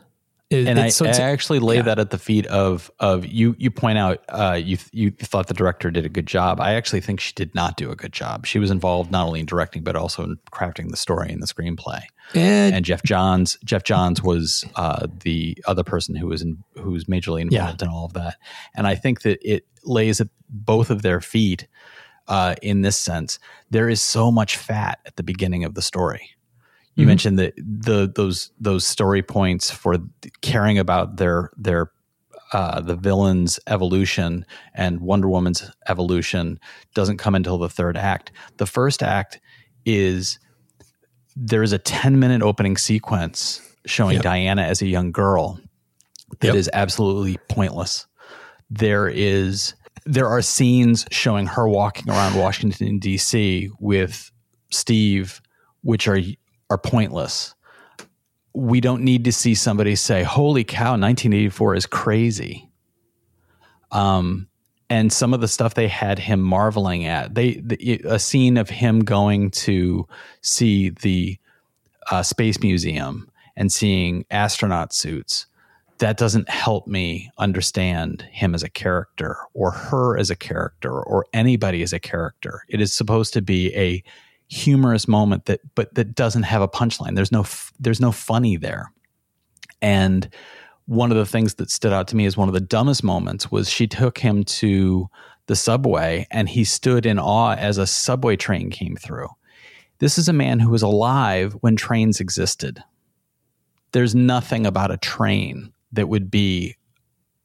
[0.51, 1.83] It, and I, so I actually lay yeah.
[1.83, 3.55] that at the feet of of you.
[3.57, 6.59] You point out uh, you you thought the director did a good job.
[6.59, 8.45] I actually think she did not do a good job.
[8.45, 11.47] She was involved not only in directing but also in crafting the story and the
[11.47, 12.01] screenplay.
[12.35, 17.05] And, and Geoff Johns Jeff Johns was uh, the other person who was in who's
[17.05, 17.87] majorly involved yeah.
[17.87, 18.35] in all of that.
[18.75, 21.65] And I think that it lays at both of their feet
[22.27, 23.39] uh, in this sense.
[23.69, 26.31] There is so much fat at the beginning of the story
[27.01, 27.07] you mm-hmm.
[27.07, 29.97] mentioned that the those those story points for
[30.41, 31.91] caring about their their
[32.53, 36.59] uh, the villain's evolution and Wonder Woman's evolution
[36.93, 38.31] doesn't come until the third act.
[38.57, 39.39] The first act
[39.85, 40.37] is
[41.35, 44.23] there is a 10 minute opening sequence showing yep.
[44.23, 45.59] Diana as a young girl
[46.39, 46.55] that yep.
[46.55, 48.05] is absolutely pointless.
[48.69, 49.73] There is
[50.05, 53.69] there are scenes showing her walking around Washington D.C.
[53.79, 54.31] with
[54.71, 55.41] Steve,
[55.81, 56.19] which are
[56.71, 57.53] are pointless.
[58.53, 62.69] We don't need to see somebody say, "Holy cow, 1984 is crazy."
[63.91, 64.47] Um,
[64.89, 68.69] and some of the stuff they had him marveling at, they the, a scene of
[68.69, 70.07] him going to
[70.41, 71.37] see the
[72.09, 75.47] uh, space museum and seeing astronaut suits
[75.99, 81.25] that doesn't help me understand him as a character or her as a character or
[81.31, 82.63] anybody as a character.
[82.67, 84.03] It is supposed to be a
[84.51, 87.15] humorous moment that but that doesn't have a punchline.
[87.15, 87.45] There's no
[87.79, 88.91] there's no funny there.
[89.81, 90.29] And
[90.85, 93.49] one of the things that stood out to me as one of the dumbest moments
[93.49, 95.09] was she took him to
[95.47, 99.29] the subway and he stood in awe as a subway train came through.
[99.99, 102.83] This is a man who was alive when trains existed.
[103.93, 106.75] There's nothing about a train that would be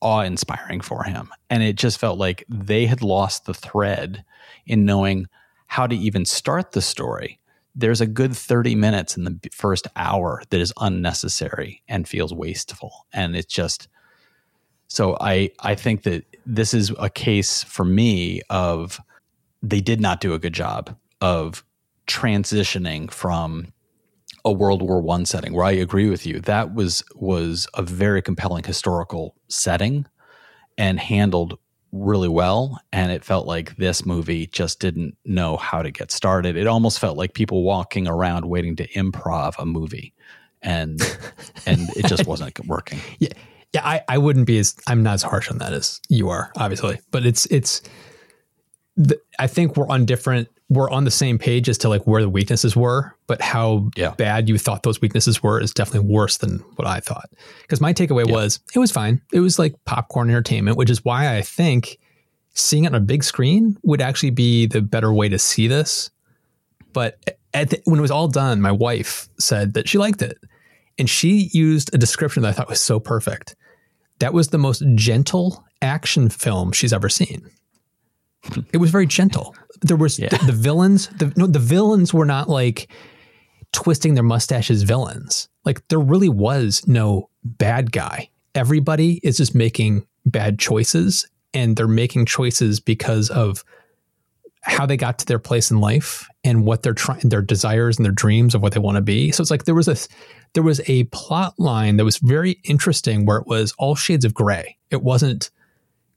[0.00, 1.30] awe inspiring for him.
[1.50, 4.24] And it just felt like they had lost the thread
[4.66, 5.26] in knowing
[5.66, 7.38] how to even start the story,
[7.74, 13.06] there's a good 30 minutes in the first hour that is unnecessary and feels wasteful.
[13.12, 13.88] And it's just
[14.88, 19.00] so I I think that this is a case for me of
[19.62, 21.64] they did not do a good job of
[22.06, 23.72] transitioning from
[24.44, 26.40] a World War One setting where I agree with you.
[26.40, 30.06] That was was a very compelling historical setting
[30.78, 31.58] and handled
[31.92, 36.56] really well and it felt like this movie just didn't know how to get started.
[36.56, 40.14] It almost felt like people walking around waiting to improv a movie
[40.62, 41.00] and
[41.66, 43.00] and it just wasn't working.
[43.18, 43.32] Yeah
[43.72, 46.52] yeah I, I wouldn't be as i'm not as harsh on that as you are
[46.56, 47.82] obviously but it's it's
[48.96, 52.20] the, i think we're on different we're on the same page as to like where
[52.20, 54.10] the weaknesses were, but how yeah.
[54.16, 57.30] bad you thought those weaknesses were is definitely worse than what I thought.
[57.62, 58.32] Because my takeaway yeah.
[58.32, 59.20] was it was fine.
[59.32, 61.98] It was like popcorn entertainment, which is why I think
[62.54, 66.10] seeing it on a big screen would actually be the better way to see this.
[66.92, 70.38] But the, when it was all done, my wife said that she liked it.
[70.98, 73.54] And she used a description that I thought was so perfect.
[74.18, 77.50] That was the most gentle action film she's ever seen.
[78.72, 79.54] It was very gentle.
[79.82, 80.28] There was yeah.
[80.28, 81.08] the, the, villains.
[81.08, 82.88] The, no, the villains were not like
[83.72, 84.82] twisting their mustaches.
[84.82, 85.48] Villains.
[85.64, 88.30] Like there really was no bad guy.
[88.54, 93.64] Everybody is just making bad choices, and they're making choices because of
[94.66, 98.04] how they got to their place in life and what they're trying, their desires and
[98.04, 99.30] their dreams of what they want to be.
[99.30, 99.96] So it's like there was a
[100.54, 104.34] there was a plot line that was very interesting where it was all shades of
[104.34, 104.76] gray.
[104.90, 105.50] It wasn't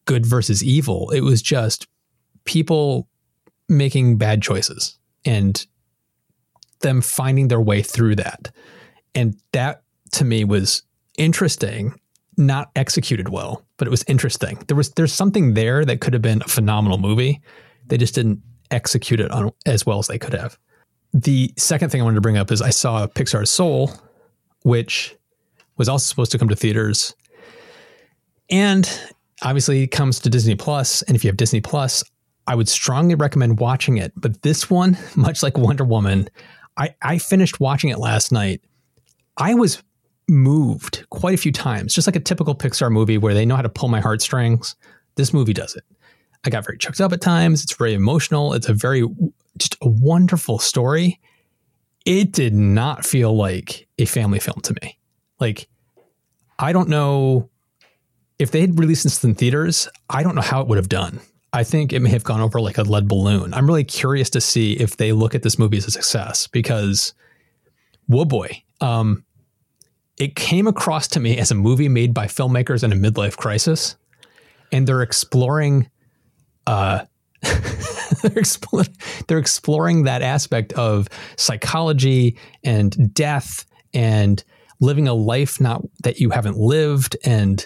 [0.05, 1.11] good versus evil.
[1.11, 1.87] It was just
[2.45, 3.07] people
[3.67, 5.65] making bad choices and
[6.81, 8.51] them finding their way through that.
[9.15, 9.83] And that
[10.13, 10.83] to me was
[11.17, 11.99] interesting,
[12.37, 14.63] not executed well, but it was interesting.
[14.67, 17.41] There was there's something there that could have been a phenomenal movie.
[17.87, 20.57] They just didn't execute it on as well as they could have.
[21.13, 23.91] The second thing I wanted to bring up is I saw Pixar's Soul,
[24.63, 25.15] which
[25.77, 27.15] was also supposed to come to theaters.
[28.49, 28.87] And
[29.41, 32.03] obviously it comes to Disney Plus, and if you have Disney Plus,
[32.49, 34.11] I would strongly recommend watching it.
[34.15, 36.29] But this one, much like Wonder Woman,
[36.77, 38.61] I, I finished watching it last night.
[39.37, 39.83] I was
[40.27, 43.61] moved quite a few times, just like a typical Pixar movie where they know how
[43.61, 44.75] to pull my heartstrings.
[45.15, 45.83] This movie does it.
[46.43, 47.63] I got very choked up at times.
[47.63, 48.53] It's very emotional.
[48.53, 49.03] It's a very
[49.57, 51.19] just a wonderful story.
[52.05, 54.97] It did not feel like a family film to me.
[55.39, 55.67] Like
[56.57, 57.49] I don't know
[58.39, 61.19] if they had released this in theaters, I don't know how it would have done.
[61.51, 63.53] I think it may have gone over like a lead balloon.
[63.53, 67.13] I'm really curious to see if they look at this movie as a success because,
[68.07, 69.23] whoa boy, um,
[70.17, 73.95] it came across to me as a movie made by filmmakers in a midlife crisis,
[74.71, 75.89] and they're exploring,
[76.67, 77.05] uh,
[78.21, 78.95] they're, exploring
[79.27, 84.43] they're exploring that aspect of psychology and death and
[84.81, 87.65] living a life not that you haven't lived and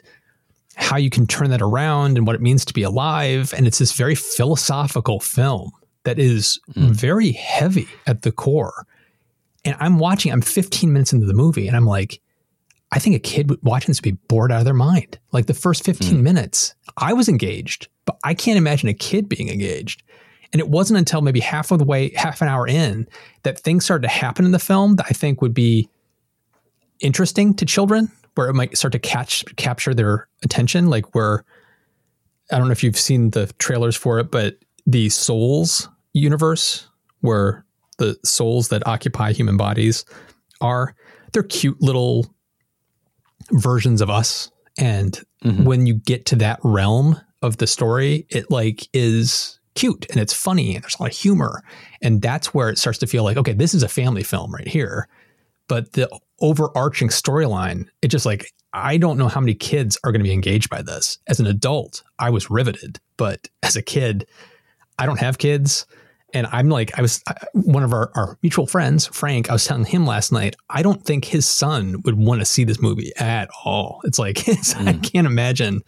[0.76, 3.54] how you can turn that around and what it means to be alive.
[3.56, 5.72] And it's this very philosophical film
[6.04, 6.90] that is mm.
[6.90, 8.86] very heavy at the core.
[9.66, 12.20] And I'm watching, I'm 15 minutes into the movie, and I'm like,
[12.92, 15.18] I think a kid watching this would be bored out of their mind.
[15.32, 16.22] Like the first 15 mm.
[16.22, 20.04] minutes, I was engaged, but I can't imagine a kid being engaged.
[20.52, 23.08] And it wasn't until maybe half of the way, half an hour in,
[23.42, 25.90] that things started to happen in the film that I think would be
[27.00, 31.44] interesting to children where it might start to catch capture their attention like where
[32.52, 36.88] i don't know if you've seen the trailers for it but the souls universe
[37.22, 37.66] where
[37.98, 40.06] the souls that occupy human bodies
[40.62, 40.96] are
[41.32, 42.34] they're cute little
[43.52, 44.52] versions of us.
[44.78, 45.66] And mm-hmm.
[45.66, 50.34] when you get to that realm of the story it like is cute and it's
[50.34, 51.62] funny and there's a lot of humor.
[52.02, 54.68] And that's where it starts to feel like okay this is a family film right
[54.68, 55.08] here
[55.68, 56.10] but the
[56.40, 60.34] overarching storyline, it just like I don't know how many kids are going to be
[60.34, 61.20] engaged by this.
[61.28, 64.26] As an adult, I was riveted, but as a kid,
[64.98, 65.86] I don't have kids.
[66.34, 69.50] And I'm like, I was one of our, our mutual friends, Frank.
[69.50, 72.64] I was telling him last night, I don't think his son would want to see
[72.64, 74.02] this movie at all.
[74.04, 74.88] It's like, it's, mm.
[74.88, 75.82] I can't imagine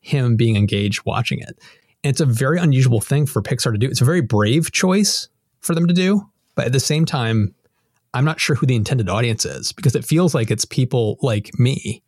[0.00, 1.56] him being engaged watching it.
[2.02, 3.86] And it's a very unusual thing for Pixar to do.
[3.86, 5.28] It's a very brave choice
[5.60, 6.28] for them to do.
[6.56, 7.54] But at the same time,
[8.14, 11.58] I'm not sure who the intended audience is because it feels like it's people like
[11.58, 12.02] me,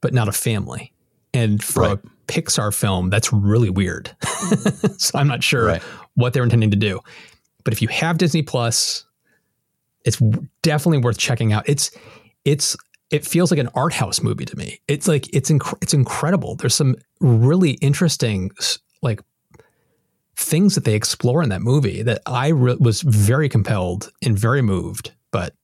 [0.00, 0.92] but not a family.
[1.34, 1.92] And for right.
[1.92, 4.14] a Pixar film, that's really weird.
[4.98, 5.82] so I'm not sure right.
[6.14, 7.00] what they're intending to do.
[7.64, 9.04] But if you have Disney Plus,
[10.04, 10.22] it's
[10.62, 11.68] definitely worth checking out.
[11.68, 11.90] It's
[12.44, 12.76] it's
[13.10, 14.80] it feels like an art house movie to me.
[14.88, 16.54] It's like it's inc- it's incredible.
[16.54, 18.50] There's some really interesting
[19.02, 19.20] like
[20.36, 24.62] things that they explore in that movie that I re- was very compelled and very
[24.62, 25.54] moved but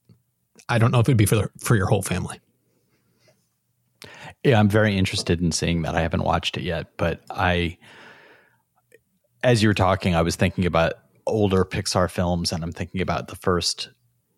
[0.69, 2.39] I don't know if it'd be for the, for your whole family.
[4.45, 5.95] Yeah, I'm very interested in seeing that.
[5.95, 7.79] I haven't watched it yet, but I,
[9.43, 10.93] as you were talking, I was thinking about
[11.27, 13.89] older Pixar films, and I'm thinking about the first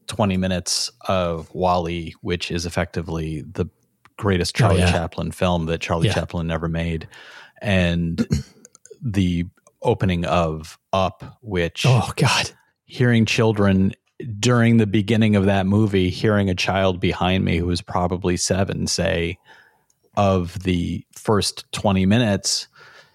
[0.07, 3.67] 20 minutes of WALL-E, which is effectively the
[4.17, 4.93] greatest Charlie oh, yeah.
[4.93, 6.15] Chaplin film that Charlie yeah.
[6.15, 7.09] Chaplin ever made,
[7.61, 8.25] and
[9.03, 9.47] the
[9.85, 12.51] opening of Up, which oh god,
[12.85, 13.95] hearing children
[14.39, 18.87] during the beginning of that movie, hearing a child behind me who was probably seven
[18.87, 19.39] say,
[20.17, 22.69] of the first 20 minutes,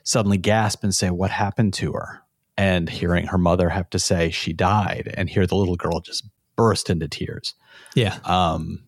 [0.04, 2.22] suddenly gasp and say, What happened to her?
[2.58, 6.28] And hearing her mother have to say, She died, and hear the little girl just
[6.56, 7.54] burst into tears.
[7.96, 8.18] Yeah.
[8.26, 8.84] Um,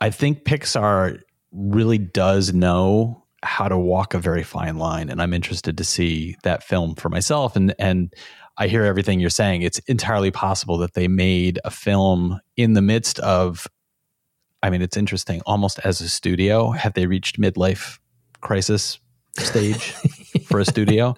[0.00, 1.20] I think Pixar
[1.52, 6.36] really does know how to walk a very fine line, and I'm interested to see
[6.42, 7.56] that film for myself.
[7.56, 8.12] And and
[8.58, 9.62] I hear everything you're saying.
[9.62, 13.66] It's entirely possible that they made a film in the midst of.
[14.62, 15.42] I mean, it's interesting.
[15.46, 17.98] Almost as a studio, have they reached midlife
[18.40, 18.98] crisis
[19.38, 19.92] stage
[20.46, 21.14] for a studio,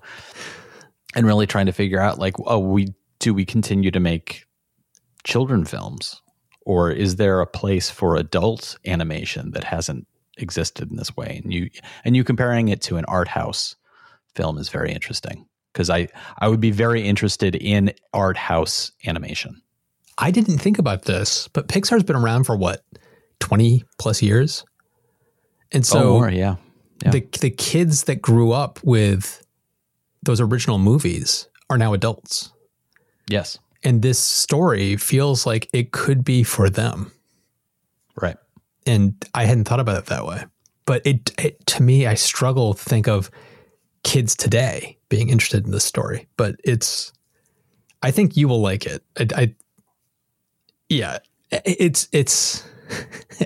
[1.14, 2.88] and really trying to figure out like, oh, we
[3.20, 4.44] do we continue to make
[5.24, 6.20] children films,
[6.66, 10.06] or is there a place for adult animation that hasn't
[10.38, 11.40] existed in this way?
[11.42, 11.70] And you
[12.04, 13.76] and you comparing it to an art house
[14.34, 16.08] film is very interesting because I
[16.38, 19.62] I would be very interested in art house animation.
[20.18, 22.84] I didn't think about this, but Pixar's been around for what
[23.38, 24.64] twenty plus years,
[25.70, 26.56] and so oh, more, yeah.
[27.04, 27.10] yeah.
[27.10, 29.44] the the kids that grew up with
[30.22, 32.52] those original movies are now adults.
[33.28, 37.12] Yes, and this story feels like it could be for them,
[38.20, 38.36] right?
[38.88, 40.44] And I hadn't thought about it that way.
[40.88, 43.30] but it, it to me, I struggle to think of
[44.04, 46.26] kids today being interested in this story.
[46.38, 47.12] But it's,
[48.02, 49.04] I think you will like it.
[49.18, 49.54] I, I
[50.88, 51.18] yeah,
[51.50, 52.64] it's it's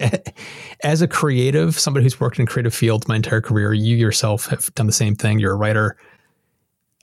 [0.85, 3.73] as a creative, somebody who's worked in creative fields my entire career.
[3.73, 5.41] You yourself have done the same thing.
[5.41, 5.97] You're a writer.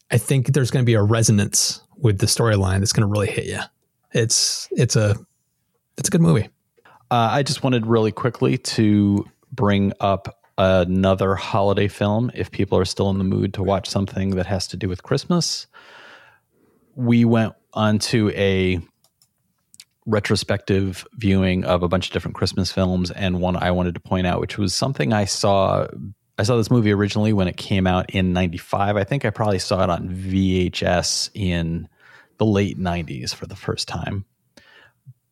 [0.09, 3.29] I think there's going to be a resonance with the storyline that's going to really
[3.29, 3.59] hit you.
[4.13, 5.17] It's it's a
[5.97, 6.47] it's a good movie.
[7.11, 12.85] Uh, I just wanted really quickly to bring up another holiday film if people are
[12.85, 15.67] still in the mood to watch something that has to do with Christmas.
[16.95, 18.79] We went onto a
[20.05, 24.25] retrospective viewing of a bunch of different Christmas films and one I wanted to point
[24.27, 25.87] out which was something I saw
[26.39, 28.95] I saw this movie originally when it came out in 95.
[28.95, 31.89] I think I probably saw it on VHS in
[32.37, 34.23] the late 90s for the first time.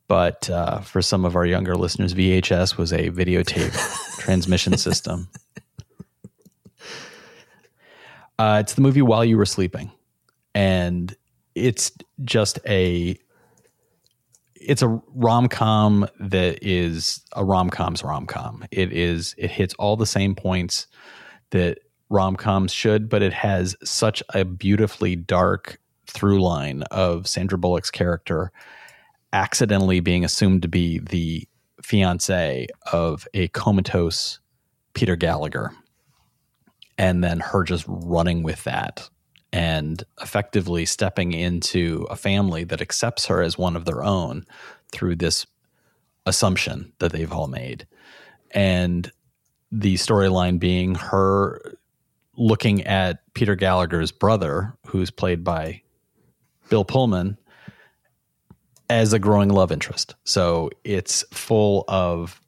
[0.08, 3.74] But uh, for some of our younger listeners, VHS was a videotape
[4.20, 5.28] transmission system.
[8.40, 9.92] Uh, it's the movie While You Were Sleeping.
[10.54, 11.16] And
[11.56, 11.92] it's
[12.24, 13.18] just a
[14.56, 18.66] it's a rom-com that is a rom-com's rom-com.
[18.72, 20.88] It is it hits all the same points
[21.52, 21.80] that
[22.10, 28.52] rom-coms should, but it has such a beautifully dark through line of Sandra Bullock's character
[29.34, 31.48] accidentally being assumed to be the
[31.82, 34.40] fiance of a comatose
[34.94, 35.72] Peter Gallagher.
[36.98, 39.10] And then her just running with that
[39.54, 44.46] and effectively stepping into a family that accepts her as one of their own
[44.92, 45.46] through this
[46.26, 47.88] assumption that they've all made.
[48.52, 49.12] And
[49.72, 51.78] the storyline being her
[52.36, 55.82] looking at Peter Gallagher's brother, who's played by
[56.70, 57.38] Bill Pullman,
[58.90, 60.16] as a growing love interest.
[60.24, 62.42] So it's full of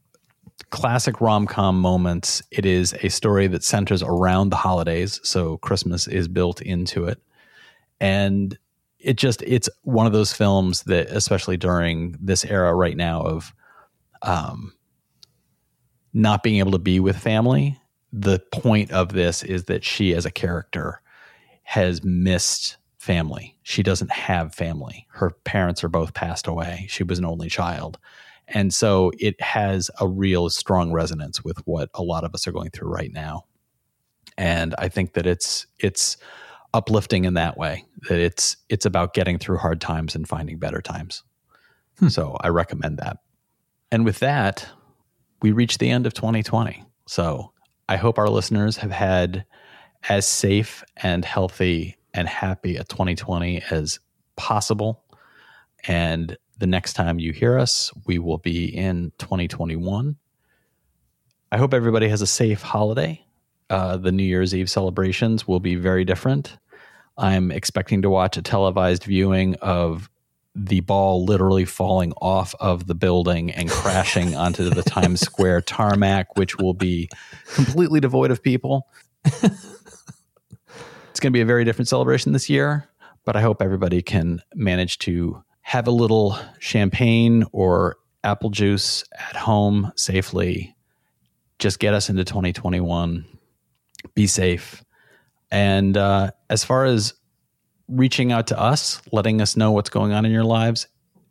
[0.69, 2.41] classic rom com moments.
[2.51, 5.19] It is a story that centers around the holidays.
[5.23, 7.21] So Christmas is built into it.
[7.99, 8.57] And
[8.99, 13.53] it just, it's one of those films that, especially during this era right now of
[14.21, 14.73] um,
[16.13, 17.77] not being able to be with family,
[18.11, 21.01] the point of this is that she, as a character,
[21.63, 23.57] has missed family.
[23.63, 25.07] She doesn't have family.
[25.11, 26.85] Her parents are both passed away.
[26.89, 27.97] She was an only child.
[28.47, 32.51] And so it has a real strong resonance with what a lot of us are
[32.51, 33.45] going through right now.
[34.37, 36.17] And I think that it's it's
[36.73, 37.85] uplifting in that way.
[38.09, 41.23] That it's it's about getting through hard times and finding better times.
[41.99, 42.09] Hmm.
[42.09, 43.17] So I recommend that.
[43.91, 44.67] And with that,
[45.41, 46.83] we reach the end of 2020.
[47.07, 47.53] So
[47.87, 49.45] I hope our listeners have had
[50.07, 53.99] as safe and healthy and happy a 2020 as
[54.35, 55.01] possible.
[55.87, 60.17] And the next time you hear us, we will be in 2021.
[61.51, 63.25] I hope everybody has a safe holiday.
[63.69, 66.57] Uh, the New Year's Eve celebrations will be very different.
[67.17, 70.09] I'm expecting to watch a televised viewing of
[70.55, 76.37] the ball literally falling off of the building and crashing onto the Times Square tarmac,
[76.37, 77.09] which will be
[77.53, 78.87] completely devoid of people.
[81.09, 82.87] it's going to be a very different celebration this year,
[83.25, 89.35] but I hope everybody can manage to have a little champagne or apple juice at
[89.35, 90.75] home safely.
[91.57, 93.25] Just get us into 2021.
[94.13, 94.83] Be safe.
[95.51, 97.13] And uh, as far as
[97.87, 100.87] reaching out to us, letting us know what's going on in your lives,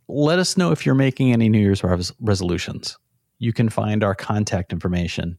[0.09, 2.99] let us know if you're making any New Year's res- resolutions.
[3.39, 5.39] You can find our contact information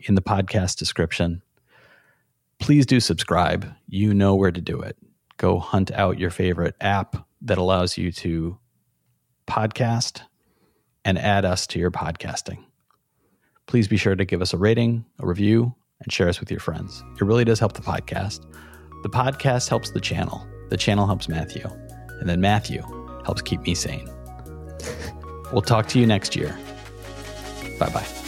[0.00, 1.42] in the podcast description.
[2.58, 3.72] Please do subscribe.
[3.86, 4.96] You know where to do it.
[5.36, 8.58] Go hunt out your favorite app that allows you to
[9.46, 10.22] podcast
[11.04, 12.64] and add us to your podcasting.
[13.66, 16.60] Please be sure to give us a rating, a review, and share us with your
[16.60, 17.02] friends.
[17.20, 18.40] It really does help the podcast.
[19.02, 20.46] The podcast helps the channel.
[20.70, 21.64] The channel helps Matthew.
[22.20, 22.82] And then Matthew
[23.24, 24.08] helps keep me sane.
[25.52, 26.58] we'll talk to you next year.
[27.78, 28.25] Bye bye.